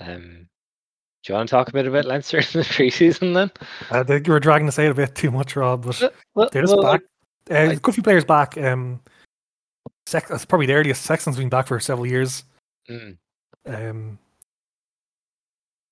Um, 0.01 0.49
do 1.27 1.33
you 1.33 1.37
want 1.37 1.49
to 1.49 1.51
talk 1.51 1.69
a 1.69 1.73
bit 1.73 1.87
about 1.89 2.05
Leinster 2.05 2.39
in 2.39 2.45
the 2.53 2.61
preseason 2.61 3.35
then? 3.35 3.51
I 3.91 4.05
think 4.05 4.27
you 4.29 4.33
were 4.33 4.39
dragging 4.41 4.67
this 4.67 4.79
out 4.79 4.93
a 4.93 4.95
bit 4.95 5.15
too 5.17 5.31
much, 5.33 5.57
Rob. 5.57 5.85
But 5.85 6.15
Well, 6.35 6.49
they're 6.53 6.63
just 6.63 6.75
well, 6.77 6.83
back. 6.85 7.01
Uh, 7.51 7.55
I- 7.55 7.59
a 7.73 7.77
good 7.77 7.95
few 7.95 8.03
players 8.03 8.25
back. 8.25 8.57
Um, 8.57 9.01
Sex, 10.07 10.29
that's 10.31 10.45
probably 10.45 10.67
the 10.67 10.75
earliest 10.75 11.03
Sexton's 11.03 11.37
been 11.37 11.49
back 11.49 11.67
for 11.67 11.81
several 11.81 12.07
years. 12.07 12.45
mm, 12.89 13.17
Um, 13.67 14.19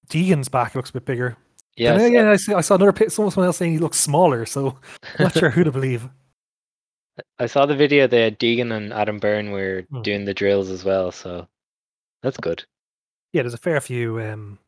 Deegan's 0.08 0.48
back. 0.48 0.74
Looks 0.76 0.90
a 0.90 0.94
bit 0.94 1.04
bigger. 1.04 1.36
yeah. 1.76 1.92
And 1.94 2.00
so- 2.00 2.06
again, 2.06 2.26
I, 2.28 2.36
see, 2.36 2.54
I 2.54 2.60
saw 2.60 2.76
another 2.76 2.92
pit, 2.92 3.10
someone 3.10 3.32
else 3.44 3.56
saying 3.56 3.72
he 3.72 3.78
looks 3.78 3.98
smaller. 3.98 4.46
So 4.46 4.78
I'm 5.18 5.24
not 5.24 5.32
sure 5.36 5.50
who 5.50 5.64
to 5.64 5.72
believe. 5.72 6.08
I 7.38 7.46
saw 7.46 7.66
the 7.66 7.76
video. 7.76 8.06
They 8.06 8.22
had 8.22 8.38
Deegan 8.38 8.72
and 8.72 8.92
Adam 8.92 9.18
Byrne 9.18 9.50
were 9.50 9.84
Hmm. 9.90 10.02
doing 10.02 10.24
the 10.24 10.34
drills 10.34 10.70
as 10.70 10.84
well, 10.84 11.10
so 11.12 11.48
that's 12.22 12.36
good. 12.36 12.64
Yeah, 13.32 13.42
there's 13.42 13.54
a 13.54 13.58
fair 13.58 13.80
few 13.80 14.20
um, 14.20 14.58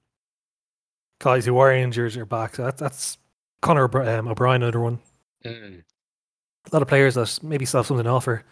guys 1.19 1.47
who 1.47 1.59
are 1.59 1.73
injured 1.73 2.17
are 2.17 2.25
back. 2.25 2.57
So 2.57 2.65
that's 2.65 2.81
that's 2.81 3.19
Connor 3.63 3.85
um, 4.09 4.29
O'Brien, 4.29 4.63
another 4.63 4.81
one. 4.81 4.99
Mm. 5.45 5.83
A 6.71 6.75
lot 6.75 6.83
of 6.83 6.89
players 6.89 7.15
that 7.15 7.39
maybe 7.43 7.65
still 7.65 7.79
have 7.81 7.87
something 7.87 8.05
to 8.05 8.11
offer. 8.11 8.45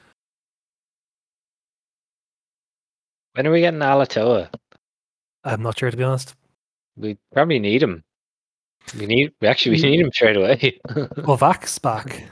When 3.35 3.46
are 3.46 3.50
we 3.50 3.61
getting 3.61 3.81
Alatoa? 3.81 4.48
I'm 5.42 5.62
not 5.62 5.79
sure 5.79 5.90
to 5.90 5.96
be 5.96 6.05
honest. 6.05 6.35
We 6.96 7.18
probably 7.33 7.59
need 7.59 7.83
him. 7.83 8.05
We 8.98 9.07
need. 9.07 9.33
We 9.40 9.48
actually 9.48 9.77
we 9.77 9.83
need 9.83 10.00
him 10.00 10.12
straight 10.12 10.37
away. 10.37 10.79
Well, 11.27 11.37
Vac's 11.37 11.79
back. 11.79 12.22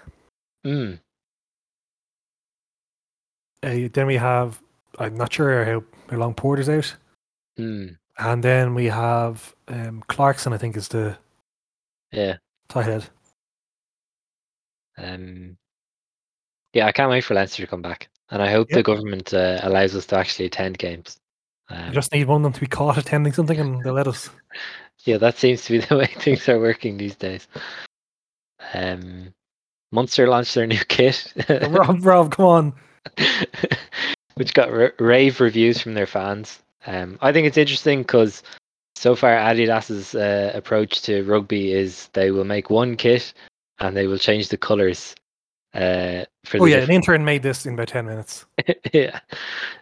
mm. 0.65 0.99
Uh, 3.65 3.89
then 3.93 4.07
we 4.07 4.17
have 4.17 4.61
I'm 4.99 5.17
not 5.17 5.33
sure 5.33 5.65
how, 5.65 5.83
how 6.11 6.17
long 6.19 6.35
Porter's 6.35 6.69
out, 6.69 6.95
Mm. 7.59 7.97
And 8.19 8.43
then 8.43 8.75
we 8.75 8.87
have 8.87 9.55
um, 9.69 10.03
Clarkson. 10.09 10.53
I 10.53 10.59
think 10.59 10.77
is 10.77 10.89
the 10.89 11.17
Yeah. 12.11 12.37
tight 12.69 12.87
head. 12.87 13.09
Um. 14.99 15.57
Yeah, 16.75 16.87
I 16.87 16.93
can't 16.93 17.11
wait 17.11 17.25
for 17.25 17.35
Leinster 17.35 17.63
to 17.63 17.67
come 17.67 17.83
back, 17.83 18.09
and 18.31 18.41
I 18.43 18.51
hope 18.51 18.69
the 18.71 18.83
government 18.83 19.35
uh, 19.35 19.61
allows 19.63 19.95
us 19.95 20.07
to 20.07 20.17
actually 20.17 20.47
attend 20.47 20.79
games. 20.79 21.19
We 21.71 21.77
Um, 21.77 21.93
just 21.93 22.13
need 22.13 22.27
one 22.27 22.39
of 22.39 22.43
them 22.45 22.53
to 22.55 22.61
be 22.61 22.67
caught 22.67 22.97
attending 22.99 23.33
something, 23.35 23.59
and 23.59 23.83
they'll 23.83 23.93
let 23.93 24.09
us. 24.09 24.31
yeah, 25.05 25.19
that 25.19 25.37
seems 25.37 25.65
to 25.67 25.73
be 25.73 25.79
the 25.87 25.97
way 25.99 26.07
things 26.07 26.49
are 26.49 26.59
working 26.59 26.97
these 26.97 27.15
days. 27.17 27.47
Um, 28.73 29.35
Munster 29.91 30.27
launched 30.29 30.55
their 30.55 30.67
new 30.67 30.79
kit, 30.89 31.33
Rob, 31.49 32.05
Rob, 32.05 32.33
come 32.35 32.47
on. 32.47 32.73
which 34.35 34.55
got 34.55 34.71
r- 34.71 34.95
rave 34.99 35.41
reviews 35.41 35.81
from 35.81 35.93
their 35.93 36.07
fans. 36.07 36.59
Um, 36.87 37.19
I 37.21 37.33
think 37.33 37.47
it's 37.47 37.57
interesting 37.57 38.03
because 38.03 38.43
so 38.97 39.15
far 39.17 39.33
Adidas's 39.33 40.15
uh, 40.15 40.53
approach 40.55 41.03
to 41.03 41.23
rugby 41.25 41.73
is 41.73 42.09
they 42.13 42.31
will 42.31 42.45
make 42.45 42.71
one 42.71 42.97
kit 42.97 43.33
and 43.79 43.97
they 43.97 44.07
will 44.07 44.19
change 44.19 44.49
the 44.49 44.57
colours. 44.57 45.15
Uh, 45.75 46.25
for 46.45 46.61
Oh 46.61 46.67
yeah, 46.67 46.79
an 46.79 46.91
intern 46.91 47.25
made 47.25 47.43
this 47.43 47.65
in 47.65 47.75
about 47.75 47.89
ten 47.89 48.05
minutes. 48.07 48.45
yeah, 48.93 49.21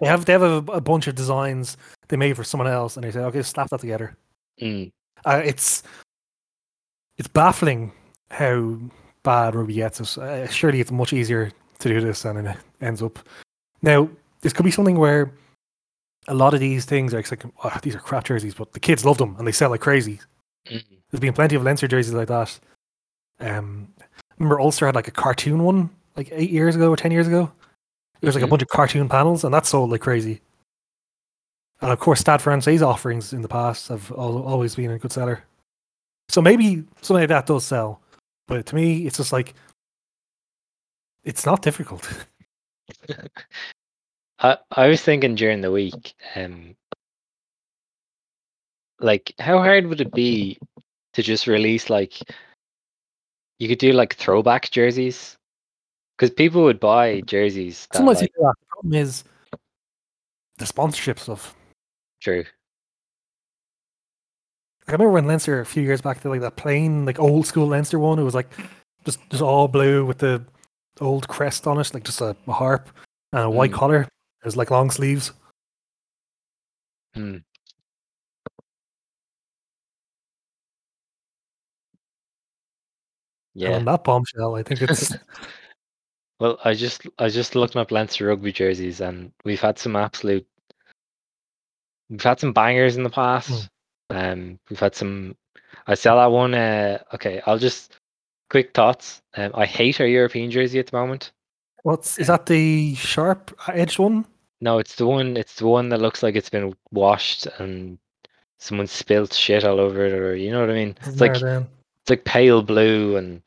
They 0.00 0.06
have 0.06 0.24
they 0.24 0.32
have 0.32 0.42
a, 0.42 0.62
a 0.72 0.80
bunch 0.80 1.08
of 1.08 1.16
designs 1.16 1.76
they 2.08 2.16
made 2.16 2.36
for 2.36 2.44
someone 2.44 2.68
else, 2.68 2.96
and 2.96 3.04
they 3.04 3.10
said, 3.10 3.24
"Okay, 3.24 3.42
slap 3.42 3.70
that 3.70 3.80
together." 3.80 4.16
Mm, 4.60 4.92
Uh, 5.24 5.42
it's 5.44 5.82
it's 7.18 7.28
baffling 7.28 7.92
how 8.30 8.78
bad 9.24 9.54
rugby 9.54 9.74
gets 9.74 10.00
it. 10.00 10.18
Uh, 10.18 10.46
surely 10.46 10.80
it's 10.80 10.92
much 10.92 11.12
easier 11.12 11.50
to 11.80 11.88
do 11.88 12.00
this 12.00 12.22
than 12.22 12.46
it 12.46 12.56
ends 12.80 13.02
up. 13.02 13.18
Now, 13.82 14.08
this 14.42 14.52
could 14.52 14.64
be 14.64 14.70
something 14.70 14.96
where 14.98 15.32
a 16.30 16.34
lot 16.34 16.54
of 16.54 16.60
these 16.60 16.84
things 16.84 17.12
are 17.12 17.18
like, 17.18 17.44
oh, 17.64 17.78
these 17.82 17.94
are 17.94 18.00
crap 18.00 18.24
jerseys, 18.24 18.54
but 18.54 18.72
the 18.72 18.80
kids 18.80 19.04
love 19.04 19.18
them 19.18 19.34
and 19.38 19.46
they 19.46 19.52
sell 19.52 19.70
like 19.70 19.80
crazy. 19.80 20.20
mm, 20.66 20.82
There's 21.10 21.20
been 21.20 21.32
plenty 21.34 21.56
of 21.56 21.62
Leinster 21.64 21.88
jerseys 21.88 22.14
like 22.14 22.28
that. 22.28 22.58
Um, 23.40 23.92
remember 24.38 24.60
Ulster 24.60 24.86
had 24.86 24.94
like 24.94 25.08
a 25.08 25.12
cartoon 25.12 25.62
one 25.64 25.90
like 26.16 26.28
eight 26.32 26.50
years 26.50 26.76
ago 26.76 26.90
or 26.90 26.96
ten 26.96 27.10
years 27.12 27.26
ago. 27.26 27.50
There 28.20 28.28
was 28.28 28.34
like 28.34 28.42
Mhm. 28.42 28.48
a 28.48 28.50
bunch 28.50 28.62
of 28.62 28.68
cartoon 28.68 29.08
panels, 29.08 29.44
and 29.44 29.52
that 29.54 29.66
sold 29.66 29.90
like 29.90 30.02
crazy. 30.02 30.40
And 31.80 31.90
of 31.90 31.98
course, 31.98 32.20
Stade 32.20 32.42
Francais 32.42 32.80
offerings 32.82 33.32
in 33.32 33.40
the 33.42 33.48
past 33.48 33.88
have 33.88 34.12
always 34.12 34.74
been 34.74 34.90
a 34.90 34.98
good 34.98 35.12
seller. 35.12 35.42
So 36.28 36.42
maybe 36.42 36.84
something 37.00 37.22
like 37.22 37.28
that 37.30 37.46
does 37.46 37.64
sell, 37.64 38.00
but 38.46 38.66
to 38.66 38.74
me, 38.74 39.06
it's 39.06 39.16
just 39.16 39.32
like 39.32 39.54
it's 41.24 41.44
not 41.46 41.62
difficult. 41.62 42.06
I 44.40 44.58
I 44.70 44.88
was 44.88 45.02
thinking 45.02 45.34
during 45.34 45.60
the 45.60 45.70
week, 45.70 46.14
um, 46.34 46.74
like 49.00 49.32
how 49.38 49.58
hard 49.58 49.86
would 49.86 50.00
it 50.00 50.12
be 50.12 50.58
to 51.14 51.22
just 51.22 51.46
release 51.46 51.90
like 51.90 52.20
you 53.58 53.68
could 53.68 53.78
do 53.78 53.92
like 53.92 54.14
throwback 54.14 54.70
jerseys 54.70 55.36
because 56.16 56.30
people 56.34 56.62
would 56.64 56.80
buy 56.80 57.20
jerseys. 57.22 57.86
That, 57.92 57.98
Sometimes 57.98 58.20
like. 58.22 58.32
The 58.32 58.54
problem 58.68 58.94
is 58.94 59.24
the 60.58 60.66
sponsorship 60.66 61.18
stuff. 61.18 61.54
true. 62.20 62.44
I 64.88 64.92
remember 64.92 65.12
when 65.12 65.26
Leinster 65.26 65.60
a 65.60 65.66
few 65.66 65.82
years 65.82 66.00
back, 66.00 66.22
did 66.22 66.30
like 66.30 66.40
that 66.40 66.56
plain, 66.56 67.04
like 67.04 67.20
old 67.20 67.46
school 67.46 67.66
Leinster 67.66 67.98
one. 67.98 68.18
It 68.18 68.24
was 68.24 68.34
like 68.34 68.50
just 69.04 69.20
just 69.30 69.42
all 69.42 69.68
blue 69.68 70.04
with 70.04 70.18
the 70.18 70.44
old 71.00 71.28
crest 71.28 71.66
on 71.66 71.78
it, 71.78 71.94
like 71.94 72.02
just 72.04 72.20
a, 72.20 72.36
a 72.48 72.52
harp 72.52 72.88
and 73.32 73.42
a 73.42 73.50
white 73.50 73.70
Mm. 73.70 73.74
collar. 73.74 74.08
It 74.40 74.44
was 74.46 74.56
like 74.56 74.70
long 74.70 74.90
sleeves. 74.90 75.32
Hmm. 77.14 77.20
And 77.30 77.44
Yeah. 83.54 83.72
on 83.72 83.84
that 83.86 84.04
bombshell, 84.04 84.54
I 84.54 84.62
think 84.62 84.82
it's 84.82 85.12
Well, 86.40 86.58
I 86.64 86.72
just 86.72 87.06
I 87.18 87.28
just 87.28 87.54
looked 87.54 87.76
up 87.76 87.90
Leinster 87.90 88.26
rugby 88.28 88.50
jerseys, 88.50 89.02
and 89.02 89.30
we've 89.44 89.60
had 89.60 89.78
some 89.78 89.94
absolute. 89.94 90.46
We've 92.08 92.22
had 92.22 92.40
some 92.40 92.54
bangers 92.54 92.96
in 92.96 93.02
the 93.02 93.10
past. 93.10 93.68
Um, 94.08 94.58
we've 94.70 94.80
had 94.80 94.94
some. 94.94 95.36
I 95.86 95.94
saw 95.94 96.16
that 96.16 96.32
one. 96.32 96.54
Uh, 96.54 96.98
okay, 97.14 97.42
I'll 97.44 97.58
just 97.58 97.98
quick 98.48 98.72
thoughts. 98.72 99.20
Um, 99.36 99.50
I 99.54 99.66
hate 99.66 100.00
our 100.00 100.06
European 100.06 100.50
jersey 100.50 100.78
at 100.78 100.86
the 100.86 100.96
moment. 100.96 101.32
what's 101.82 102.18
is 102.18 102.28
that 102.28 102.46
the 102.46 102.94
sharp 102.94 103.54
edged 103.68 103.98
one? 103.98 104.24
No, 104.60 104.78
it's 104.78 104.96
the 104.96 105.06
one. 105.06 105.36
It's 105.36 105.56
the 105.56 105.66
one 105.66 105.88
that 105.88 106.00
looks 106.00 106.22
like 106.22 106.36
it's 106.36 106.50
been 106.50 106.74
washed 106.90 107.46
and 107.58 107.98
someone 108.58 108.86
spilled 108.86 109.32
shit 109.32 109.64
all 109.64 109.80
over 109.80 110.04
it, 110.04 110.12
or 110.12 110.36
you 110.36 110.50
know 110.50 110.60
what 110.60 110.70
I 110.70 110.74
mean. 110.74 110.96
It's 111.04 111.20
like 111.20 111.36
it's 111.36 112.10
like 112.10 112.24
pale 112.24 112.62
blue 112.62 113.16
and 113.16 113.42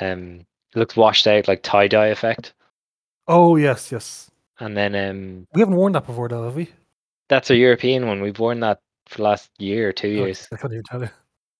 um, 0.00 0.46
it 0.74 0.78
looks 0.78 0.96
washed 0.96 1.26
out 1.26 1.48
like 1.48 1.62
tie 1.62 1.88
dye 1.88 2.08
effect. 2.08 2.54
Oh 3.28 3.56
yes, 3.56 3.92
yes. 3.92 4.30
And 4.60 4.76
then 4.76 4.94
um, 4.94 5.46
We 5.54 5.60
haven't 5.60 5.76
worn 5.76 5.92
that 5.92 6.06
before 6.06 6.28
though, 6.28 6.44
have 6.44 6.56
we? 6.56 6.70
that's 7.28 7.50
a 7.50 7.56
European 7.56 8.06
one. 8.06 8.20
We've 8.20 8.38
worn 8.38 8.60
that 8.60 8.80
for 9.06 9.18
the 9.18 9.22
last 9.22 9.50
year 9.58 9.88
or 9.88 9.92
two 9.92 10.08
Oh, 10.08 10.24
years. 10.26 10.46
I 10.52 10.56
couldn't 10.56 10.74
even 10.74 10.84
tell 10.84 11.02
you. 11.02 11.10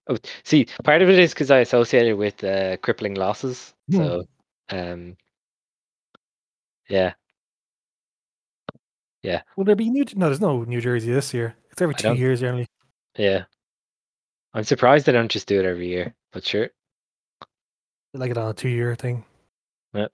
Oh, 0.07 0.19
see, 0.43 0.67
part 0.83 1.01
of 1.01 1.09
it 1.09 1.19
is 1.19 1.33
because 1.33 1.51
I 1.51 1.59
associated 1.61 2.17
with 2.17 2.45
uh, 2.45 2.77
crippling 2.79 3.15
losses. 3.15 3.73
Hmm. 3.91 3.97
So, 3.97 4.25
um, 4.69 5.17
yeah, 6.89 7.15
Will 9.57 9.65
there 9.65 9.77
be 9.77 9.89
new? 9.91 10.05
No, 10.15 10.27
there's 10.27 10.41
no 10.41 10.65
New 10.65 10.81
Jersey 10.81 11.13
this 11.13 11.33
year. 11.35 11.57
It's 11.71 11.81
every 11.83 11.95
I 11.95 11.99
two 11.99 12.09
don't- 12.09 12.19
years 12.19 12.41
generally. 12.41 12.67
yeah. 13.17 13.45
I'm 14.57 14.63
surprised 14.65 15.05
they 15.07 15.13
don't 15.13 15.31
just 15.31 15.49
do 15.49 15.59
it 15.59 15.65
every 15.67 15.89
year, 15.89 16.15
but 16.33 16.47
sure. 16.47 16.69
Like 18.13 18.31
it 18.31 18.39
on 18.39 18.51
a 18.51 18.55
two 18.55 18.69
year 18.69 18.95
thing. 18.95 19.25
Yeah. 19.93 20.07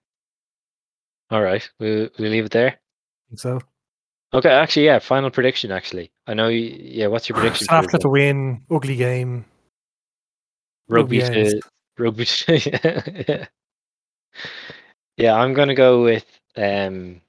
All 1.31 1.43
right, 1.43 1.69
we'll 1.79 2.09
we'll 2.19 2.31
leave 2.31 2.47
it 2.47 2.53
there. 2.53 2.69
I 2.71 2.77
think 3.29 3.41
so. 3.41 3.61
Okay, 4.33 4.49
actually, 4.49 4.87
yeah. 4.87 4.99
Final 4.99 5.31
prediction. 5.31 5.71
Actually, 5.73 6.11
I 6.27 6.33
know. 6.35 6.49
You, 6.49 6.61
yeah, 6.81 7.09
what's 7.09 7.29
your 7.29 7.37
prediction? 7.37 7.67
South 7.67 7.85
Africa 7.85 7.99
to 7.99 8.09
win, 8.09 8.63
ugly 8.71 8.97
game. 8.97 9.45
rugby 10.89 11.21
rugby 11.21 11.51
to 11.51 11.61
rugby? 11.99 12.25
To, 12.27 13.25
yeah. 13.29 13.47
yeah, 15.19 15.35
I'm 15.35 15.53
gonna 15.53 15.75
go 15.75 16.03
with 16.03 16.25
um. 16.57 17.21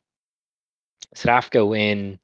Africa 1.26 1.66
win, 1.66 2.20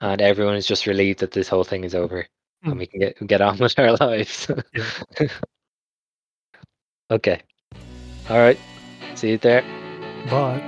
and 0.00 0.20
everyone 0.20 0.56
is 0.56 0.66
just 0.66 0.86
relieved 0.86 1.20
that 1.20 1.32
this 1.32 1.48
whole 1.48 1.64
thing 1.64 1.84
is 1.84 1.94
over, 1.94 2.26
and 2.62 2.74
Mm. 2.74 2.78
we 2.78 2.86
can 2.86 3.00
get 3.00 3.26
get 3.26 3.40
on 3.40 3.58
with 3.58 3.78
our 3.78 3.96
lives. 3.96 4.50
Yeah. 4.74 5.28
okay. 7.10 7.42
All 8.28 8.38
right. 8.38 8.58
See 9.14 9.30
you 9.30 9.38
there. 9.38 9.62
But 10.28 10.60